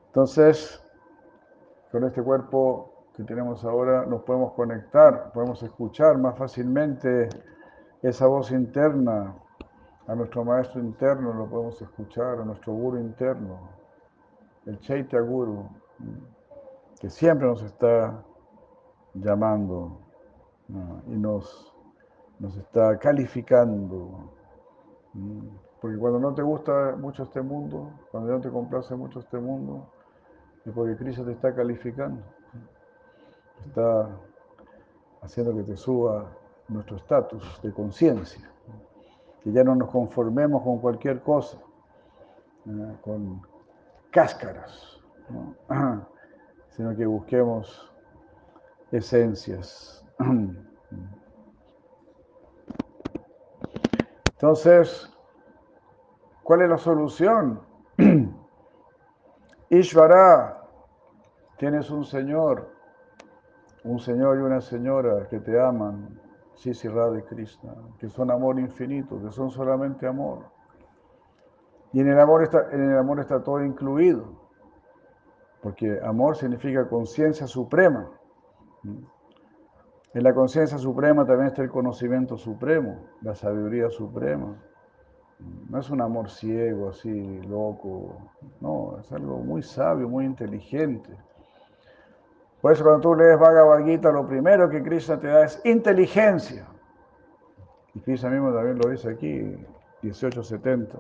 Entonces, 0.08 0.84
con 1.92 2.04
este 2.04 2.22
cuerpo 2.22 2.91
tenemos 3.24 3.64
ahora 3.66 4.06
nos 4.06 4.24
podemos 4.24 4.54
conectar, 4.54 5.32
podemos 5.34 5.62
escuchar 5.64 6.18
más 6.18 6.38
fácilmente 6.38 7.30
esa 8.02 8.28
voz 8.28 8.52
interna, 8.52 9.36
a 10.08 10.16
nuestro 10.16 10.44
maestro 10.44 10.82
interno 10.82 11.34
lo 11.34 11.48
podemos 11.48 11.82
escuchar, 11.82 12.40
a 12.40 12.46
nuestro 12.46 12.74
guru 12.74 12.98
interno, 12.98 13.70
el 14.66 14.80
Chaitya 14.80 15.20
Guru, 15.22 15.70
que 17.00 17.10
siempre 17.10 17.48
nos 17.48 17.64
está 17.64 18.24
llamando 19.14 20.00
y 21.08 21.18
nos, 21.18 21.74
nos 22.40 22.56
está 22.58 22.98
calificando. 22.98 24.32
Porque 25.82 25.98
cuando 25.98 26.20
no 26.20 26.34
te 26.34 26.42
gusta 26.42 26.96
mucho 26.98 27.24
este 27.24 27.42
mundo, 27.42 27.92
cuando 28.12 28.32
no 28.32 28.40
te 28.40 28.50
complace 28.50 28.96
mucho 28.96 29.20
este 29.20 29.40
mundo, 29.40 29.88
es 30.66 30.72
porque 30.74 30.96
Cristo 30.96 31.26
te 31.26 31.32
está 31.32 31.54
calificando. 31.56 32.22
Está 33.68 34.10
haciendo 35.22 35.56
que 35.56 35.64
te 35.64 35.78
suba 35.78 36.32
nuestro 36.68 36.98
estatus 36.98 37.60
de 37.62 37.72
conciencia. 37.74 38.50
Que 39.44 39.52
ya 39.52 39.64
no 39.64 39.76
nos 39.76 39.90
conformemos 39.90 40.62
con 40.64 40.80
cualquier 40.80 41.22
cosa, 41.22 41.58
con 43.02 43.42
cáscaras, 44.12 45.00
sino 46.70 46.96
que 46.96 47.06
busquemos 47.06 47.92
esencias. 48.92 50.06
Entonces, 54.32 55.12
¿Cuál 56.52 56.64
es 56.64 56.70
la 56.70 56.78
solución? 56.78 57.62
Ishvara, 59.70 60.68
tienes 61.58 61.90
un 61.90 62.04
señor, 62.04 62.70
un 63.84 64.00
señor 64.00 64.38
y 64.38 64.42
una 64.42 64.62
señora 64.62 65.28
que 65.30 65.40
te 65.40 65.60
aman, 65.60 66.20
Sisi 66.54 66.88
Radha 66.88 67.22
Krishna, 67.22 67.74
que 67.98 68.10
son 68.10 68.30
amor 68.30 68.60
infinito, 68.60 69.20
que 69.22 69.32
son 69.32 69.50
solamente 69.50 70.06
amor. 70.06 70.46
Y 71.94 72.00
en 72.00 72.10
el 72.10 72.20
amor 72.20 72.44
está, 72.44 72.70
en 72.72 72.92
el 72.92 72.98
amor 72.98 73.20
está 73.20 73.42
todo 73.42 73.64
incluido, 73.64 74.26
porque 75.62 76.00
amor 76.04 76.36
significa 76.36 76.88
conciencia 76.88 77.48
suprema. 77.48 78.10
En 80.14 80.24
la 80.24 80.34
conciencia 80.34 80.78
suprema 80.78 81.26
también 81.26 81.48
está 81.48 81.62
el 81.62 81.70
conocimiento 81.70 82.38
supremo, 82.38 83.08
la 83.22 83.34
sabiduría 83.34 83.90
suprema 83.90 84.56
No 85.70 85.80
es 85.80 85.90
un 85.90 86.02
amor 86.02 86.30
ciego, 86.30 86.90
así, 86.90 87.42
loco. 87.44 88.18
No, 88.60 88.98
es 89.00 89.12
algo 89.12 89.38
muy 89.38 89.64
sabio, 89.64 90.08
muy 90.08 90.26
inteligente. 90.26 91.10
Por 92.62 92.72
eso 92.72 92.84
cuando 92.84 93.02
tú 93.02 93.16
lees 93.16 93.40
Bhagavad 93.40 93.86
lo 94.14 94.28
primero 94.28 94.70
que 94.70 94.84
Krishna 94.84 95.20
te 95.20 95.28
da 95.28 95.46
es 95.46 95.60
inteligencia. 95.66 96.68
Y 97.94 98.00
Krishna 98.02 98.30
mismo 98.30 98.54
también 98.54 98.78
lo 98.78 98.90
dice 98.90 99.10
aquí, 99.10 99.58
1870. 100.02 101.00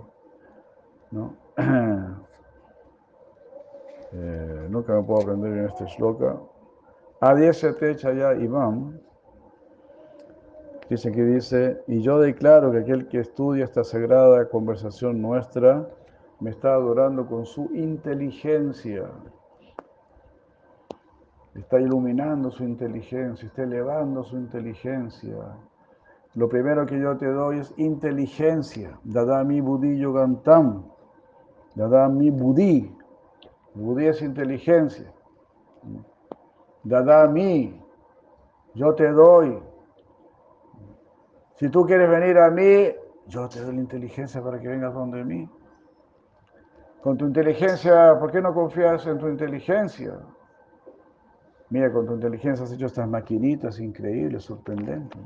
¿no? 1.12 1.36
Eh, 4.14 4.68
nunca 4.70 4.94
me 4.94 5.04
puedo 5.04 5.22
aprender 5.22 5.54
bien 5.54 5.66
este 5.68 5.86
shloka. 5.86 6.36
Adyesyate 7.22 7.96
chaya 7.96 8.34
Ivam. 8.34 9.00
Dice 10.90 11.14
que 11.14 11.24
dice, 11.24 11.82
y 11.88 12.02
yo 12.02 12.20
declaro 12.20 12.74
que 12.74 12.80
aquel 12.80 13.08
que 13.08 13.20
estudia 13.20 13.64
esta 13.64 13.86
sagrada 13.86 14.50
conversación 14.50 15.22
nuestra 15.22 15.88
me 16.42 16.50
está 16.50 16.74
adorando 16.74 17.26
con 17.26 17.46
su 17.46 17.70
inteligencia. 17.74 19.06
Está 21.56 21.80
iluminando 21.80 22.50
su 22.50 22.64
inteligencia, 22.64 23.48
está 23.48 23.64
elevando 23.64 24.24
su 24.24 24.38
inteligencia. 24.38 25.36
Lo 26.36 26.48
primero 26.48 26.86
que 26.86 27.00
yo 27.00 27.18
te 27.18 27.28
doy 27.28 27.60
es 27.60 27.74
inteligencia. 27.78 28.98
Dada 29.04 29.44
mi 29.44 29.60
budí 29.60 29.98
yogantam. 29.98 30.86
Dada 31.76 32.08
mi 32.08 32.30
budí. 32.30 32.96
Budí 33.74 34.06
es 34.06 34.22
inteligencia. 34.22 35.12
Dada 36.84 37.28
mi. 37.28 37.82
Yo 38.74 38.96
te 38.96 39.12
doy 39.12 39.62
si 41.62 41.70
tú 41.70 41.86
quieres 41.86 42.10
venir 42.10 42.40
a 42.40 42.50
mí, 42.50 42.92
yo 43.28 43.48
te 43.48 43.62
doy 43.62 43.76
la 43.76 43.82
inteligencia 43.82 44.42
para 44.42 44.60
que 44.60 44.68
vengas 44.68 44.96
donde 44.96 45.24
mí. 45.24 45.48
Con 47.04 47.20
tu 47.20 47.28
inteligencia, 47.28 48.18
¿por 48.20 48.32
qué 48.32 48.42
no 48.42 48.52
confías 48.52 49.06
en 49.06 49.20
tu 49.20 49.28
inteligencia? 49.28 50.18
Mira, 51.72 51.90
con 51.90 52.06
tu 52.06 52.14
inteligencia 52.16 52.66
has 52.66 52.72
hecho 52.74 52.88
estas 52.88 53.08
maquinitas 53.08 53.80
increíbles, 53.80 54.44
sorprendentes. 54.44 55.22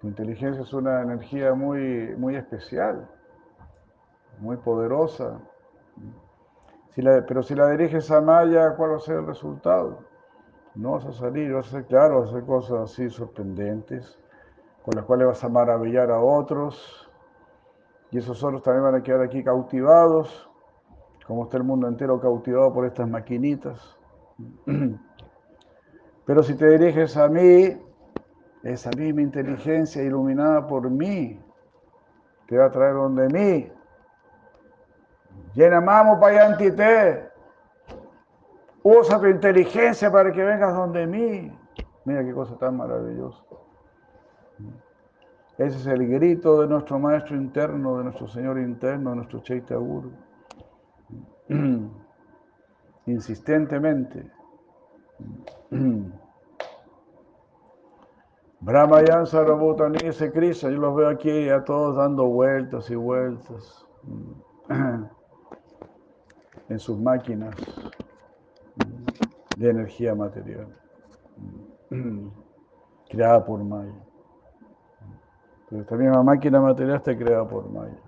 Tu 0.00 0.06
inteligencia 0.06 0.62
es 0.62 0.72
una 0.74 1.00
energía 1.00 1.54
muy, 1.54 2.14
muy 2.18 2.36
especial, 2.36 3.08
muy 4.38 4.58
poderosa. 4.58 5.40
pero 7.26 7.42
si 7.42 7.54
la 7.54 7.70
diriges 7.70 8.10
a 8.10 8.20
Maya, 8.20 8.76
¿cuál 8.76 8.92
va 8.92 8.96
a 8.96 9.00
ser 9.00 9.16
el 9.16 9.26
resultado? 9.26 10.00
No 10.74 10.92
vas 10.92 11.06
a 11.06 11.12
salir, 11.12 11.54
vas 11.54 11.68
a 11.68 11.70
ser, 11.70 11.86
claro, 11.86 12.20
vas 12.20 12.28
a 12.28 12.32
hacer 12.32 12.44
cosas 12.44 12.90
así 12.90 13.08
sorprendentes 13.08 14.18
con 14.84 14.94
las 14.94 15.06
cuales 15.06 15.26
vas 15.26 15.42
a 15.42 15.48
maravillar 15.48 16.10
a 16.10 16.20
otros, 16.20 17.10
y 18.10 18.18
esos 18.18 18.44
otros 18.44 18.62
también 18.62 18.84
van 18.84 18.96
a 18.96 19.02
quedar 19.02 19.22
aquí 19.22 19.42
cautivados, 19.42 20.50
como 21.26 21.44
está 21.44 21.56
el 21.56 21.64
mundo 21.64 21.88
entero 21.88 22.20
cautivado 22.20 22.74
por 22.74 22.84
estas 22.84 23.08
maquinitas. 23.08 23.96
Pero 26.26 26.42
si 26.42 26.54
te 26.54 26.66
diriges 26.66 27.16
a 27.16 27.28
mí, 27.28 27.76
esa 28.62 28.90
misma 28.96 29.20
inteligencia 29.20 30.02
iluminada 30.02 30.66
por 30.66 30.90
mí, 30.90 31.38
te 32.46 32.56
va 32.56 32.66
a 32.66 32.70
traer 32.70 32.94
donde 32.94 33.28
mí. 33.28 33.72
Llena 35.54 35.80
mamo 35.80 36.18
te. 36.20 37.30
Usa 38.82 39.18
tu 39.18 39.26
inteligencia 39.26 40.10
para 40.10 40.32
que 40.32 40.42
vengas 40.42 40.74
donde 40.74 41.06
mí. 41.06 41.58
Mira 42.04 42.24
qué 42.24 42.32
cosa 42.32 42.56
tan 42.58 42.76
maravillosa. 42.76 43.42
Ese 45.56 45.78
es 45.78 45.86
el 45.86 46.08
grito 46.08 46.62
de 46.62 46.66
nuestro 46.66 46.98
maestro 46.98 47.36
interno, 47.36 47.98
de 47.98 48.04
nuestro 48.04 48.28
Señor 48.28 48.58
interno, 48.58 49.10
de 49.10 49.16
nuestro 49.16 49.40
Chaita 49.40 49.76
Guru. 49.76 50.12
Insistentemente. 53.06 54.30
Brahmayan 58.60 59.26
Sarabhutani 59.26 59.98
ese 60.04 60.32
Krishna, 60.32 60.70
yo 60.70 60.78
los 60.78 60.96
veo 60.96 61.08
aquí 61.08 61.48
a 61.50 61.64
todos 61.64 61.96
dando 61.96 62.26
vueltas 62.26 62.90
y 62.90 62.94
vueltas 62.94 63.86
en 66.68 66.78
sus 66.78 66.98
máquinas 66.98 67.54
de 69.58 69.70
energía 69.70 70.14
material, 70.14 70.68
creada 73.10 73.44
por 73.44 73.62
Maya. 73.62 73.92
Pero 75.68 75.82
esta 75.82 75.96
misma 75.96 76.22
máquina 76.22 76.60
material 76.60 76.96
está 76.96 77.16
creada 77.16 77.46
por 77.46 77.70
Maya. 77.70 77.98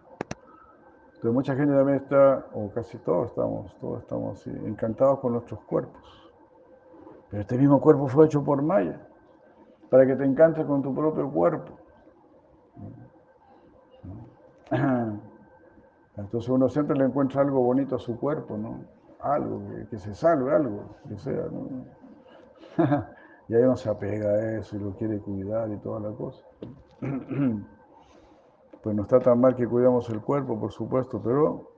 Entonces 1.07 1.33
mucha 1.33 1.55
gente 1.55 1.75
también 1.75 1.99
está, 1.99 2.47
o 2.53 2.71
casi 2.71 2.99
todos 2.99 3.31
estamos, 3.31 3.75
todos 3.79 4.03
estamos 4.03 4.47
encantados 4.47 5.21
con 5.21 5.33
nuestros 5.33 5.61
cuerpos. 5.65 6.26
Pero 7.31 7.43
este 7.43 7.59
mismo 7.59 7.81
cuerpo 7.81 8.07
fue 8.07 8.27
hecho 8.27 8.45
por 8.45 8.63
Maya, 8.63 9.01
para 9.91 10.07
que 10.07 10.15
te 10.17 10.25
encantes 10.25 10.65
con 10.65 10.83
tu 10.83 10.95
propio 10.95 11.31
cuerpo. 11.31 11.73
Entonces 16.17 16.49
uno 16.49 16.69
siempre 16.69 16.97
le 16.97 17.05
encuentra 17.05 17.43
algo 17.43 17.61
bonito 17.61 17.97
a 17.97 17.99
su 17.99 18.19
cuerpo, 18.19 18.57
¿no? 18.57 18.81
Algo, 19.21 19.61
que, 19.91 19.99
se 19.99 20.15
salve, 20.15 20.55
algo, 20.55 20.97
que 21.09 21.19
sea, 21.19 21.47
¿no? 21.51 21.85
y 23.49 23.55
ahí 23.55 23.63
uno 23.63 23.77
se 23.77 23.91
apega 23.91 24.29
a 24.29 24.59
eso 24.59 24.77
y 24.77 24.81
lo 24.81 24.93
quiere 24.93 25.19
cuidar 25.19 25.71
y 25.71 25.77
toda 25.79 26.01
la 26.01 26.11
cosa. 26.11 26.45
Pues 28.83 28.95
no 28.95 29.03
está 29.03 29.19
tan 29.19 29.41
mal 29.41 29.57
que 29.57 29.67
cuidamos 29.67 30.09
el 30.11 30.21
cuerpo, 30.21 30.61
por 30.61 30.71
supuesto, 30.71 31.21
pero 31.21 31.73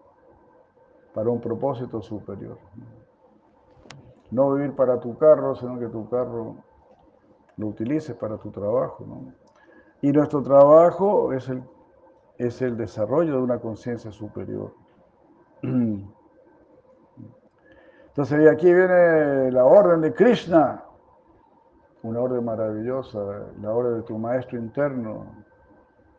para 1.15 1.31
un 1.31 1.41
propósito 1.41 2.03
superior. 2.03 2.59
No 2.77 2.98
vivir 4.31 4.75
para 4.75 5.01
tu 5.01 5.17
carro, 5.17 5.55
sino 5.57 5.79
que 5.79 5.89
tu 5.89 6.09
carro 6.09 6.57
lo 7.57 7.67
utilices 7.67 8.15
para 8.17 8.37
tu 8.37 8.51
trabajo. 8.51 9.05
Y 10.01 10.13
nuestro 10.13 10.43
trabajo 10.43 11.33
es 11.33 11.49
el, 11.49 11.63
es 12.37 12.63
el 12.63 12.77
desarrollo 12.77 13.33
de 13.37 13.43
una 13.43 13.59
conciencia 13.59 14.13
superior. 14.13 14.73
Entonces, 18.09 18.43
y 18.43 18.49
aquí 18.49 18.73
viene 18.73 19.51
la 19.53 19.65
orden 19.65 20.01
de 20.01 20.13
Krishna 20.13 20.85
una 22.03 22.21
orden 22.21 22.45
maravillosa, 22.45 23.19
la 23.61 23.73
orden 23.73 23.97
de 23.97 24.03
tu 24.03 24.19
maestro 24.19 24.59
interno. 24.59 25.27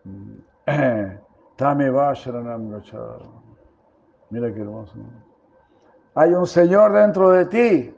Tame 1.56 1.90
Vasharanam 1.90 2.82
Mira 4.30 4.54
qué 4.54 4.62
hermoso. 4.62 4.94
Hay 6.16 6.34
un 6.34 6.46
Señor 6.46 6.94
dentro 6.94 7.30
de 7.32 7.46
ti, 7.46 7.96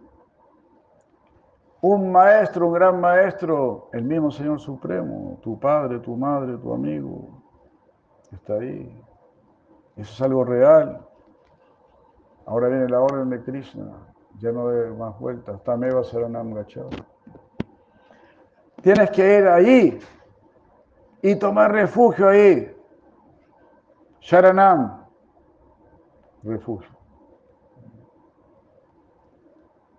un 1.82 2.12
maestro, 2.12 2.68
un 2.68 2.74
gran 2.74 3.02
maestro, 3.02 3.90
el 3.92 4.04
mismo 4.04 4.30
Señor 4.32 4.60
Supremo, 4.60 5.40
tu 5.42 5.60
padre, 5.60 6.00
tu 6.00 6.16
madre, 6.16 6.58
tu 6.58 6.74
amigo, 6.74 7.42
está 8.32 8.54
ahí. 8.54 9.04
Eso 9.96 10.14
es 10.14 10.22
algo 10.22 10.44
real. 10.44 11.06
Ahora 12.46 12.68
viene 12.68 12.88
la 12.88 13.02
orden 13.02 13.30
de 13.30 13.42
Krishna, 13.44 13.92
ya 14.40 14.52
no 14.52 14.68
de 14.68 14.92
más 14.92 15.20
vueltas. 15.20 15.64
Tameva 15.64 16.04
Saranam 16.04 16.54
Gachara. 16.54 16.90
Tienes 18.82 19.10
que 19.12 19.40
ir 19.40 19.48
allí 19.48 20.00
y 21.22 21.36
tomar 21.36 21.72
refugio 21.72 22.30
ahí. 22.30 22.76
Sharanam, 24.20 25.06
refugio. 26.44 26.90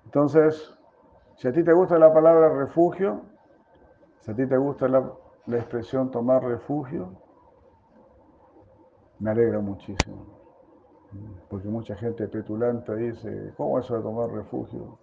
Entonces, 0.04 0.76
si 1.42 1.48
a 1.48 1.52
ti 1.52 1.64
te 1.64 1.72
gusta 1.72 1.98
la 1.98 2.14
palabra 2.14 2.48
refugio, 2.50 3.22
si 4.20 4.30
a 4.30 4.34
ti 4.36 4.46
te 4.46 4.56
gusta 4.56 4.86
la, 4.86 5.12
expresión 5.48 6.08
tomar 6.08 6.44
refugio, 6.44 7.18
me 9.18 9.32
alegra 9.32 9.58
muchísimo. 9.58 10.24
Porque 11.50 11.66
mucha 11.66 11.96
gente 11.96 12.28
petulante 12.28 12.94
dice, 12.94 13.52
¿cómo 13.56 13.80
eso 13.80 13.96
de 13.96 14.02
tomar 14.02 14.30
refugio? 14.30 15.00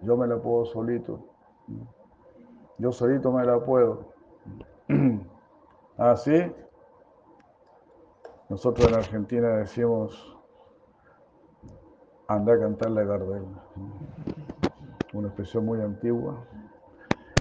Yo 0.00 0.16
me 0.16 0.26
la 0.26 0.38
puedo 0.38 0.64
solito. 0.64 1.20
Yo 2.78 2.90
solito 2.90 3.30
me 3.30 3.44
la 3.46 3.60
puedo. 3.60 4.12
Así, 5.98 6.36
¿Ah, 6.36 6.52
nosotros 8.48 8.88
en 8.88 8.94
Argentina 8.96 9.50
decimos, 9.58 10.36
anda 12.26 12.54
a 12.54 12.58
cantar 12.58 12.90
la 12.90 13.04
gardela. 13.04 13.62
Una 15.12 15.28
expresión 15.28 15.64
muy 15.64 15.80
antigua 15.80 16.44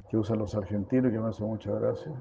que 0.10 0.18
usan 0.18 0.40
los 0.40 0.56
argentinos 0.56 1.12
y 1.12 1.14
que 1.14 1.20
me 1.20 1.30
hace 1.30 1.44
mucha 1.44 1.72
gracia. 1.72 2.12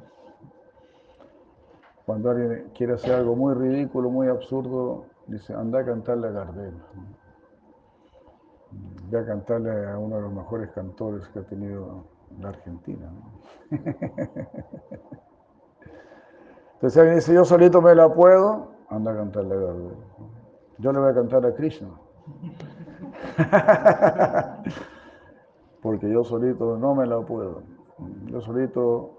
Cuando 2.05 2.31
alguien 2.31 2.71
quiere 2.75 2.95
hacer 2.95 3.15
algo 3.15 3.35
muy 3.35 3.55
ridículo, 3.55 4.11
muy 4.11 4.29
absurdo, 4.29 5.07
dice, 5.27 5.55
anda 5.55 5.81
a 5.81 5.85
cantar 5.85 6.19
la 6.19 6.31
gardela. 6.31 6.85
Voy 9.11 9.21
a 9.21 9.27
cantarle 9.27 9.89
a 9.91 9.99
uno 9.99 10.17
de 10.17 10.23
los 10.23 10.33
mejores 10.33 10.71
cantores 10.71 11.27
que 11.29 11.39
ha 11.39 11.43
tenido 11.43 12.05
la 12.41 12.51
Argentina. 12.51 13.11
Entonces 16.75 16.99
alguien 16.99 17.17
dice, 17.17 17.35
yo 17.35 17.45
solito 17.45 17.81
me 17.83 17.95
la 17.95 18.13
puedo, 18.13 18.73
anda 18.91 19.13
a 19.13 19.17
cantarle 19.17 19.55
a 19.55 19.75
Yo 20.79 20.93
le 20.93 20.99
voy 20.99 21.11
a 21.11 21.15
cantar 21.15 21.45
a 21.47 21.55
Krishna. 21.55 21.89
Porque 25.83 26.11
yo 26.11 26.25
solito 26.25 26.77
no 26.77 26.95
me 26.95 27.07
la 27.07 27.21
puedo. 27.21 27.63
Yo 28.27 28.41
solito 28.41 29.11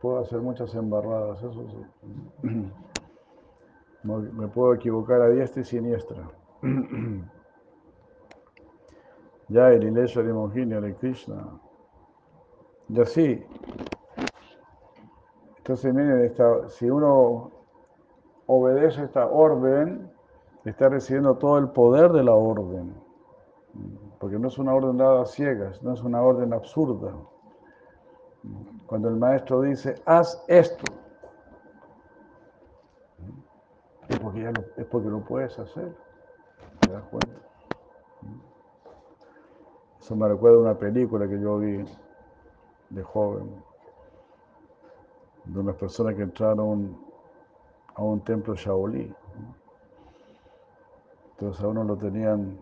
puedo 0.00 0.18
hacer 0.18 0.40
muchas 0.40 0.74
embarradas, 0.74 1.42
eso 1.42 1.64
sí. 1.68 2.48
Me 4.02 4.46
puedo 4.46 4.74
equivocar 4.74 5.20
a 5.20 5.28
diestra 5.30 5.62
y 5.62 5.64
siniestra. 5.64 6.30
Ya 9.48 9.70
el 9.70 9.84
Ilesha 9.84 10.22
de 10.22 10.32
Mohini, 10.32 10.74
de 10.80 10.94
Krishna. 10.96 11.60
Y 12.88 13.00
así. 13.00 13.46
Entonces, 15.58 15.94
miren, 15.94 16.32
si 16.68 16.90
uno 16.90 17.52
obedece 18.46 19.04
esta 19.04 19.26
orden, 19.26 20.10
está 20.64 20.88
recibiendo 20.88 21.36
todo 21.36 21.58
el 21.58 21.68
poder 21.68 22.10
de 22.10 22.24
la 22.24 22.34
orden. 22.34 22.94
Porque 24.18 24.38
no 24.38 24.48
es 24.48 24.58
una 24.58 24.74
orden 24.74 24.96
dada 24.96 25.22
a 25.22 25.26
ciegas, 25.26 25.82
no 25.82 25.92
es 25.92 26.02
una 26.02 26.22
orden 26.22 26.52
absurda. 26.52 27.12
Cuando 28.86 29.08
el 29.08 29.16
maestro 29.16 29.62
dice, 29.62 29.96
haz 30.06 30.42
esto, 30.46 30.84
es 34.08 34.18
porque, 34.20 34.40
lo, 34.40 34.64
es 34.76 34.86
porque 34.86 35.08
lo 35.08 35.20
puedes 35.20 35.58
hacer. 35.58 35.94
¿Te 36.80 36.92
das 36.92 37.02
cuenta? 37.04 37.46
Eso 40.00 40.14
me 40.14 40.28
recuerda 40.28 40.58
a 40.58 40.60
una 40.60 40.74
película 40.78 41.28
que 41.28 41.40
yo 41.40 41.58
vi 41.58 41.84
de 42.90 43.02
joven, 43.02 43.62
de 45.44 45.58
unas 45.58 45.74
personas 45.76 46.14
que 46.14 46.22
entraron 46.22 46.96
a 47.94 48.02
un 48.02 48.20
templo 48.20 48.54
Shaolin. 48.54 49.14
Entonces 51.32 51.64
a 51.64 51.68
uno 51.68 51.84
lo 51.84 51.96
tenían, 51.96 52.58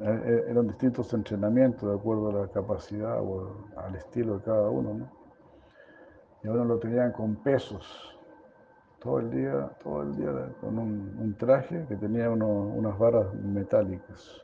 eran 0.00 0.68
distintos 0.68 1.12
entrenamientos 1.14 1.88
de 1.88 1.96
acuerdo 1.96 2.28
a 2.30 2.32
la 2.42 2.48
capacidad 2.48 3.20
o 3.20 3.56
al 3.76 3.94
estilo 3.96 4.38
de 4.38 4.44
cada 4.44 4.68
uno, 4.68 4.94
¿no? 4.94 5.10
Y 6.42 6.48
a 6.48 6.52
uno 6.52 6.64
lo 6.64 6.78
tenían 6.78 7.12
con 7.12 7.36
pesos, 7.36 8.16
todo 9.00 9.18
el 9.20 9.30
día, 9.30 9.70
todo 9.82 10.02
el 10.02 10.16
día 10.16 10.30
con 10.60 10.78
un, 10.78 11.34
traje 11.38 11.84
que 11.88 11.96
tenía 11.96 12.30
unas 12.30 12.98
varas 12.98 13.32
metálicas 13.34 14.40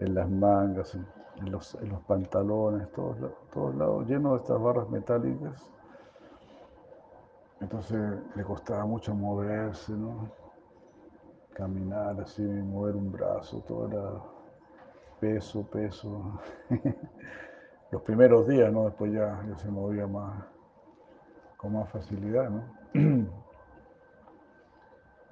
en 0.00 0.14
las 0.14 0.28
mangas, 0.28 0.94
en, 0.94 1.50
los, 1.50 1.76
pantalones, 2.06 2.90
todos, 2.92 3.16
todos 3.52 3.74
lados, 3.76 4.08
llenos 4.08 4.32
de 4.32 4.38
estas 4.38 4.60
barras 4.60 4.88
metálicas. 4.90 5.66
Entonces 7.60 8.18
le 8.34 8.44
costaba 8.44 8.84
mucho 8.86 9.14
moverse, 9.14 9.92
¿no? 9.92 10.28
Caminar 11.54 12.20
así, 12.20 12.42
mover 12.42 12.96
un 12.96 13.10
brazo, 13.10 13.62
todo 13.66 13.88
era 13.88 14.37
peso, 15.20 15.62
peso. 15.64 16.40
Los 17.90 18.02
primeros 18.02 18.46
días, 18.46 18.72
¿no? 18.72 18.84
Después 18.84 19.12
ya, 19.12 19.42
ya 19.48 19.56
se 19.56 19.70
movía 19.70 20.06
más, 20.06 20.44
con 21.56 21.72
más 21.72 21.88
facilidad, 21.90 22.50
¿no? 22.50 22.62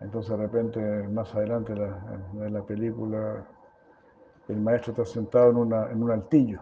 Entonces 0.01 0.31
de 0.31 0.37
repente, 0.37 1.09
más 1.09 1.35
adelante 1.35 1.73
en 1.73 2.53
la 2.53 2.63
película, 2.63 3.47
el 4.49 4.61
maestro 4.61 4.93
está 4.93 5.05
sentado 5.05 5.51
en, 5.51 5.57
una, 5.57 5.91
en 5.91 6.03
un 6.03 6.11
altillo 6.11 6.61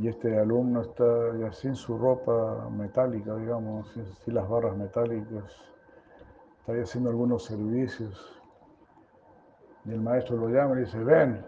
y 0.00 0.08
este 0.08 0.38
alumno 0.38 0.82
está 0.82 1.36
ya 1.38 1.52
sin 1.52 1.76
su 1.76 1.96
ropa 1.96 2.68
metálica, 2.70 3.36
digamos, 3.36 3.88
sin, 4.24 4.34
las 4.34 4.48
barras 4.48 4.76
metálicas, 4.76 5.44
está 6.60 6.72
haciendo 6.72 7.10
algunos 7.10 7.44
servicios. 7.44 8.42
Y 9.84 9.92
el 9.92 10.00
maestro 10.00 10.36
lo 10.36 10.48
llama 10.48 10.76
y 10.76 10.80
dice, 10.80 10.98
ven. 10.98 11.44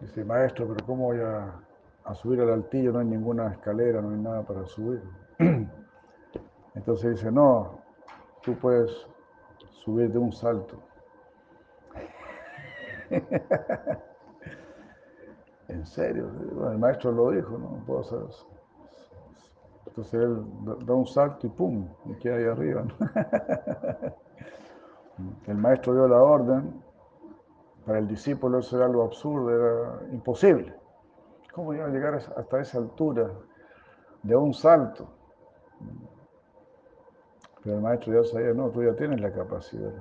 Dice, 0.00 0.24
maestro, 0.24 0.66
pero 0.68 0.86
¿cómo 0.86 1.06
voy 1.06 1.20
a, 1.20 1.52
subir 2.14 2.40
al 2.40 2.50
altillo? 2.50 2.92
No 2.92 3.00
hay 3.00 3.06
ninguna 3.06 3.52
escalera, 3.52 4.00
no 4.00 4.10
hay 4.10 4.16
nada 4.16 4.42
para 4.42 4.64
subir. 4.64 5.02
Entonces 6.74 7.16
dice, 7.16 7.30
no, 7.30 7.80
tú 8.42 8.54
puedes 8.54 8.90
subir 9.84 10.10
de 10.10 10.18
un 10.18 10.32
salto. 10.32 10.80
en 15.68 15.86
serio, 15.86 16.30
el 16.70 16.78
maestro 16.78 17.12
lo 17.12 17.30
dijo, 17.30 17.58
no 17.58 17.82
puedo 17.86 18.00
hacer 18.00 18.20
eso. 18.28 18.46
Entonces 19.86 20.14
él 20.14 20.44
da 20.86 20.94
un 20.94 21.06
salto 21.06 21.46
y 21.46 21.50
¡pum! 21.50 21.88
y 22.06 22.14
queda 22.14 22.36
ahí 22.36 22.44
arriba. 22.44 22.84
El 25.46 25.56
maestro 25.56 25.94
dio 25.94 26.08
la 26.08 26.22
orden, 26.22 26.82
para 27.84 27.98
el 27.98 28.06
discípulo 28.06 28.58
eso 28.58 28.76
era 28.76 28.86
algo 28.86 29.04
absurdo, 29.04 29.50
era 29.50 30.12
imposible. 30.12 30.74
¿Cómo 31.52 31.74
iba 31.74 31.86
a 31.86 31.88
llegar 31.88 32.14
hasta 32.14 32.60
esa 32.60 32.78
altura 32.78 33.30
de 34.22 34.36
un 34.36 34.52
salto? 34.52 35.08
Pero 37.64 37.76
el 37.76 37.82
maestro 37.82 38.22
ya 38.22 38.28
sabía, 38.28 38.52
no, 38.52 38.70
tú 38.70 38.82
ya 38.82 38.94
tienes 38.94 39.20
la 39.20 39.32
capacidad 39.32 39.92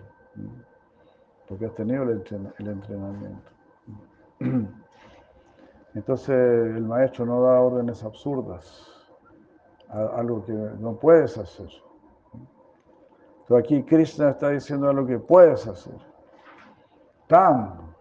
porque 1.48 1.66
has 1.66 1.76
tenido 1.76 2.04
el, 2.04 2.12
entrenamiento. 2.60 3.52
Entonces 5.94 6.30
el 6.30 6.84
maestro 6.84 7.26
no 7.26 7.42
da 7.42 7.62
órdenes 7.62 8.04
absurdas, 8.04 8.88
algo 9.90 10.44
que 10.46 10.52
no 10.52 10.96
puedes 10.96 11.38
hacer. 11.38 11.70
Entonces 13.48 13.66
aquí 13.66 13.84
Krishna 13.84 14.32
está 14.32 14.50
diciendo 14.50 14.90
algo 14.90 15.08
que 15.08 15.20
puedes 15.20 15.66
hacer. 15.66 15.96
Tam, 17.28 17.94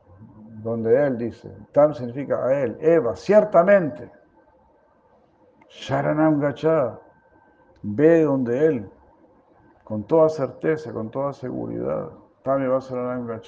donde 0.62 1.06
él 1.06 1.18
dice, 1.18 1.56
Tam 1.70 1.94
significa 1.94 2.44
a 2.44 2.62
él, 2.62 2.76
Eva, 2.80 3.14
ciertamente. 3.14 4.10
Sharanam 5.68 6.40
Gacha, 6.40 6.98
ve 7.82 8.24
donde 8.24 8.66
él, 8.66 8.90
con 9.84 10.02
toda 10.02 10.28
certeza, 10.30 10.92
con 10.92 11.10
toda 11.10 11.32
seguridad. 11.32 12.10
Tami 12.42 12.66
Vasaranam 12.66 13.40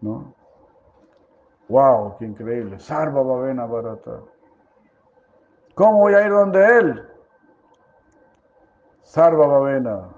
¿no? 0.00 0.34
¡Wow! 1.68 2.16
¡Qué 2.18 2.24
increíble! 2.24 2.78
Sarva 2.78 3.22
Bhavena 3.22 3.66
Bharata. 3.66 4.20
¿Cómo 5.74 5.98
voy 5.98 6.14
a 6.14 6.22
ir 6.22 6.30
donde 6.30 6.78
él? 6.78 7.08
Sarva 9.02 9.46
Bhavena, 9.46 10.15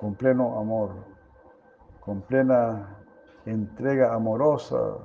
con 0.00 0.14
pleno 0.14 0.58
amor, 0.58 0.92
con 2.00 2.22
plena 2.22 2.96
entrega 3.44 4.14
amorosa. 4.14 4.96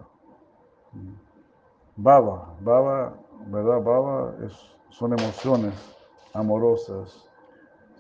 Baba, 1.98 2.56
Baba, 2.62 3.14
¿verdad? 3.48 3.82
Baba 3.82 4.34
son 4.90 5.12
emociones 5.12 5.74
amorosas, 6.34 7.30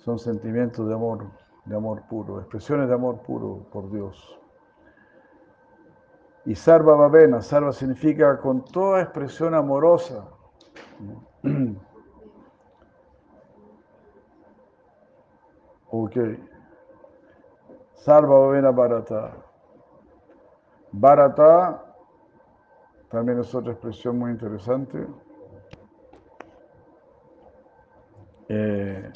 son 0.05 0.17
sentimientos 0.17 0.87
de 0.87 0.93
amor 0.93 1.25
de 1.65 1.75
amor 1.75 2.03
puro, 2.03 2.39
expresiones 2.39 2.87
de 2.87 2.93
amor 2.93 3.17
puro 3.23 3.65
por 3.71 3.91
Dios. 3.91 4.39
Y 6.45 6.55
Sarva 6.55 6.95
Bhavena, 6.95 7.41
Sarva 7.41 7.73
significa 7.73 8.39
con 8.39 8.63
toda 8.63 9.01
expresión 9.01 9.53
amorosa. 9.53 10.25
Ok. 15.97 16.17
Sarva 18.05 18.37
Bhavena 18.37 18.69
Bharata. 18.69 19.31
Bharata 20.91 21.83
también 23.09 23.39
es 23.39 23.55
otra 23.55 23.71
expresión 23.71 24.19
muy 24.19 24.29
interesante. 24.29 25.07
Eh, 28.47 29.11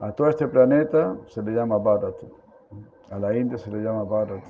a 0.00 0.10
todo 0.10 0.28
este 0.28 0.48
planeta 0.48 1.16
se 1.28 1.40
le 1.40 1.52
llama 1.52 1.78
Bharat. 1.78 2.16
A 3.12 3.18
la 3.20 3.36
India 3.36 3.56
se 3.56 3.70
le 3.70 3.78
llama 3.78 4.02
Bharat. 4.02 4.42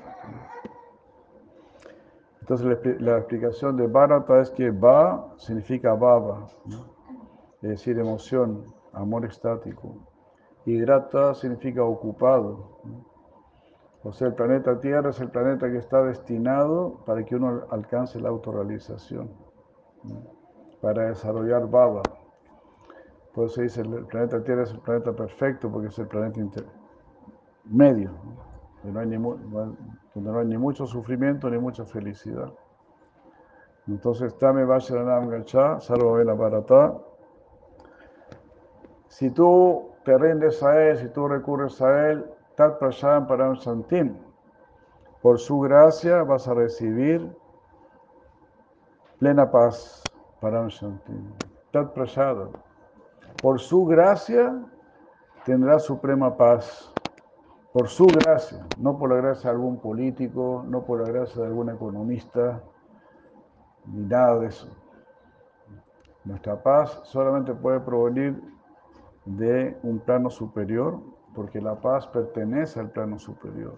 Entonces 2.40 2.98
la 2.98 3.18
explicación 3.18 3.76
de 3.76 3.88
Bharata 3.88 4.40
es 4.40 4.50
que 4.52 4.70
Va 4.70 5.34
significa 5.36 5.92
Baba, 5.92 6.46
es 7.60 7.68
decir, 7.68 7.98
emoción, 7.98 8.72
amor 8.94 9.26
estático. 9.26 9.96
Y 10.64 10.80
Grata 10.80 11.34
significa 11.34 11.82
ocupado. 11.84 12.78
O 14.04 14.12
sea, 14.12 14.28
el 14.28 14.34
planeta 14.34 14.78
Tierra 14.78 15.10
es 15.10 15.20
el 15.20 15.30
planeta 15.30 15.70
que 15.70 15.78
está 15.78 16.02
destinado 16.02 17.00
para 17.04 17.24
que 17.24 17.34
uno 17.34 17.64
alcance 17.70 18.20
la 18.20 18.28
autorrealización, 18.28 19.28
para 20.80 21.08
desarrollar 21.08 21.68
Baba. 21.68 22.02
Por 23.34 23.46
eso 23.46 23.60
dice, 23.60 23.80
el 23.80 24.06
planeta 24.06 24.42
Tierra 24.42 24.62
es 24.62 24.72
el 24.72 24.80
planeta 24.80 25.12
perfecto 25.12 25.70
porque 25.70 25.88
es 25.88 25.98
el 25.98 26.06
planeta 26.06 26.40
medio, 27.64 28.12
donde 28.84 28.92
no, 28.92 30.38
hay 30.38 30.46
ni, 30.46 30.54
no 30.54 30.60
mucho 30.60 30.86
sufrimiento 30.86 31.50
ni 31.50 31.58
mucha 31.58 31.84
felicidad. 31.84 32.52
Entonces, 33.88 34.36
Tame 34.38 34.64
Vacharanam 34.64 35.28
Gacha, 35.28 35.80
Sarva 35.80 36.12
Vela 36.12 36.34
Bharata, 36.34 36.98
Si 39.08 39.30
tú 39.30 39.90
te 40.04 40.16
rindes 40.16 40.62
a 40.62 40.88
Él, 40.88 40.98
si 40.98 41.08
tú 41.08 41.26
recurres 41.26 41.80
a 41.82 42.10
Él, 42.10 42.24
Tat 42.58 42.80
Prashadam 42.80 43.28
Param 43.28 43.54
Santim, 43.54 44.16
por 45.22 45.38
su 45.38 45.60
gracia 45.60 46.24
vas 46.24 46.48
a 46.48 46.54
recibir 46.54 47.30
plena 49.20 49.48
paz 49.48 50.02
Param 50.40 50.68
Santim. 50.68 51.30
Tat 51.70 51.94
Prashadam. 51.94 52.50
Por 53.40 53.60
su 53.60 53.84
gracia 53.84 54.60
tendrá 55.44 55.78
suprema 55.78 56.36
paz. 56.36 56.92
Por 57.72 57.86
su 57.86 58.06
gracia, 58.06 58.66
no 58.76 58.98
por 58.98 59.10
la 59.10 59.16
gracia 59.18 59.50
de 59.50 59.56
algún 59.56 59.78
político, 59.78 60.64
no 60.66 60.82
por 60.82 61.00
la 61.02 61.12
gracia 61.12 61.42
de 61.42 61.46
algún 61.46 61.70
economista, 61.70 62.60
ni 63.86 64.02
nada 64.04 64.40
de 64.40 64.46
eso. 64.48 64.66
Nuestra 66.24 66.60
paz 66.60 67.02
solamente 67.04 67.54
puede 67.54 67.78
provenir 67.78 68.42
de 69.26 69.78
un 69.84 70.00
plano 70.00 70.28
superior, 70.28 70.98
porque 71.38 71.60
la 71.60 71.76
paz 71.76 72.04
pertenece 72.08 72.80
al 72.80 72.90
plano 72.90 73.16
superior. 73.16 73.76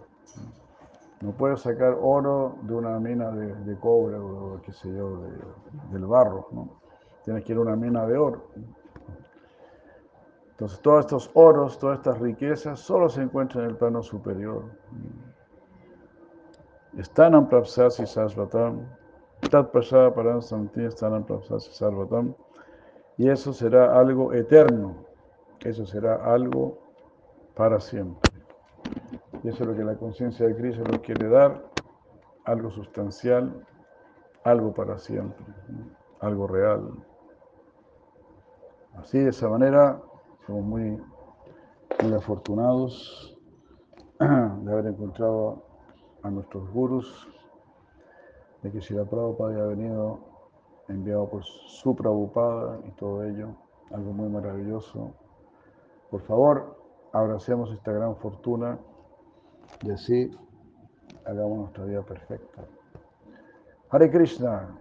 No 1.20 1.32
puedes 1.32 1.60
sacar 1.60 1.94
oro 2.00 2.56
de 2.62 2.74
una 2.74 2.98
mina 2.98 3.30
de, 3.32 3.76
cobre 3.78 4.16
o 4.16 4.58
qué 4.64 4.72
sé 4.72 4.90
yo, 4.90 5.20
del 5.92 6.06
barro, 6.06 6.48
¿no? 6.52 6.70
Tienes 7.22 7.44
que 7.44 7.52
ir 7.52 7.58
a 7.58 7.60
una 7.60 7.76
mina 7.76 8.06
de 8.06 8.16
oro. 8.16 8.46
Entonces, 10.52 10.80
todos 10.80 11.00
estos 11.00 11.30
oros, 11.34 11.78
todas 11.78 11.98
estas 11.98 12.18
riquezas, 12.18 12.80
solo 12.80 13.10
se 13.10 13.20
encuentran 13.20 13.64
en 13.64 13.70
el 13.72 13.76
plano 13.76 14.02
superior. 14.02 14.64
Están 16.96 17.46
Prapsasi 17.46 18.06
Sarvatam, 18.06 18.86
Tat 19.50 19.70
Prasada 19.70 20.14
Paran 20.14 20.38
están 20.38 21.14
en 21.14 21.24
Prapsasi 21.24 21.70
Sarvatam, 21.74 22.34
y 23.18 23.28
eso 23.28 23.52
será 23.52 23.98
algo 24.00 24.32
eterno, 24.32 24.94
eso 25.62 25.84
será 25.84 26.24
algo 26.24 26.89
para 27.54 27.80
siempre. 27.80 28.30
Y 29.42 29.48
eso 29.48 29.62
es 29.62 29.68
lo 29.68 29.76
que 29.76 29.84
la 29.84 29.96
conciencia 29.96 30.46
de 30.46 30.56
Cristo 30.56 30.82
nos 30.84 31.00
quiere 31.00 31.28
dar, 31.28 31.64
algo 32.44 32.70
sustancial, 32.70 33.66
algo 34.44 34.72
para 34.72 34.98
siempre, 34.98 35.44
algo 36.20 36.46
real. 36.46 36.90
Así, 38.96 39.18
de 39.18 39.30
esa 39.30 39.48
manera, 39.48 40.00
somos 40.46 40.64
muy, 40.64 41.02
muy 42.02 42.14
afortunados 42.14 43.38
de 44.18 44.72
haber 44.72 44.86
encontrado 44.86 45.62
a 46.22 46.30
nuestros 46.30 46.70
gurus, 46.70 47.28
de 48.62 48.70
que 48.70 48.82
si 48.82 48.94
la 48.94 49.04
Prabhupada 49.04 49.52
haya 49.54 49.64
venido 49.64 50.18
enviado 50.88 51.28
por 51.30 51.44
su 51.44 51.94
Prabhupada 51.94 52.80
y 52.84 52.90
todo 52.92 53.24
ello, 53.24 53.54
algo 53.90 54.12
muy 54.12 54.28
maravilloso. 54.28 55.12
Por 56.10 56.20
favor, 56.22 56.79
abracemos 57.12 57.72
esta 57.72 57.92
gran 57.92 58.16
fortuna 58.16 58.78
y 59.82 59.90
así 59.90 60.30
hagamos 61.24 61.58
nuestra 61.58 61.84
vida 61.84 62.02
perfecta. 62.02 62.62
Hare 63.90 64.10
Krishna. 64.10 64.76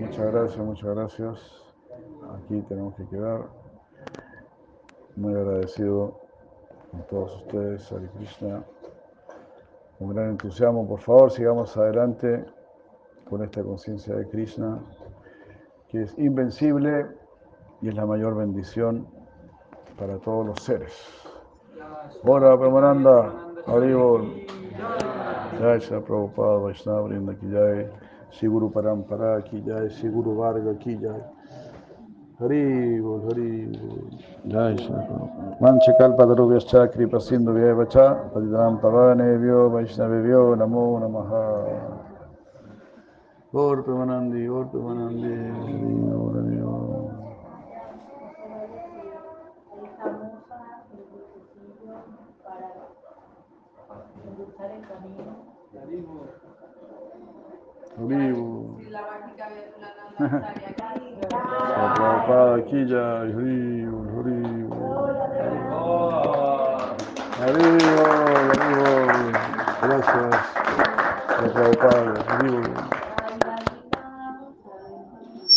Muchas 0.00 0.32
gracias, 0.32 0.58
muchas 0.58 0.94
gracias. 0.94 1.64
Aquí 2.36 2.60
tenemos 2.62 2.94
que 2.96 3.06
quedar. 3.06 3.48
Muy 5.16 5.34
agradecido 5.34 6.20
con 6.90 7.06
todos 7.06 7.36
ustedes, 7.42 7.92
Hare 7.92 8.08
Krishna. 8.16 8.64
Con 9.98 10.14
gran 10.14 10.30
entusiasmo, 10.30 10.88
por 10.88 11.00
favor, 11.00 11.30
sigamos 11.30 11.76
adelante 11.76 12.44
con 13.28 13.42
esta 13.44 13.62
conciencia 13.62 14.14
de 14.16 14.28
Krishna, 14.28 14.82
que 15.88 16.02
es 16.02 16.18
invencible 16.18 17.06
y 17.80 17.88
es 17.88 17.94
la 17.94 18.06
mayor 18.06 18.34
bendición 18.36 19.06
para 19.98 20.18
todos 20.18 20.46
los 20.46 20.62
seres. 20.62 20.92
Hola, 22.24 22.56
Pramananda, 22.56 23.32
Haribol, 23.66 24.46
Jai 25.58 25.78
Prabhupada, 25.78 26.60
Vaishnava 26.62 27.08
Vrinda 27.08 27.34
Ki 27.34 27.46
Siguru 28.38 28.70
Parampara 28.72 29.42
Ki 29.44 29.60
Jai, 29.60 29.88
Siguru 29.88 30.36
Varga 30.36 30.74
Ki. 30.78 30.98
Haribol, 32.40 33.20
Haribol, 33.28 34.10
Jai 34.46 34.74
Prabhupada. 34.74 35.60
Mancha 35.60 35.92
Kalpatarubhyascha 35.98 36.92
Kripa 36.92 37.20
Sindhu 37.20 37.52
Vyevacha, 37.52 38.32
Padidram 38.32 38.80
Pavanebhyo, 38.80 39.70
Vaishnavebhyo, 39.70 40.56
Namo 40.56 40.98
Namaha. 41.00 42.00
Gaur 43.52 43.82
Pramanandi, 43.82 44.46
Gaur 44.46 44.64
Pramanandi, 44.66 45.34
Gaur 46.10 46.32
Pramanandi. 46.32 46.61
Vivo. 57.98 58.78
Prabhupada 61.74 62.54
aquí 62.62 62.86
ya, 62.86 63.26
Haribo, 63.26 63.98
Haribo. 64.14 64.80
Haribo, 67.42 68.04
Haribo. 68.48 68.90
Gracias. 69.82 70.34
Prabhupada, 71.26 72.14
Haribo. 72.28 73.01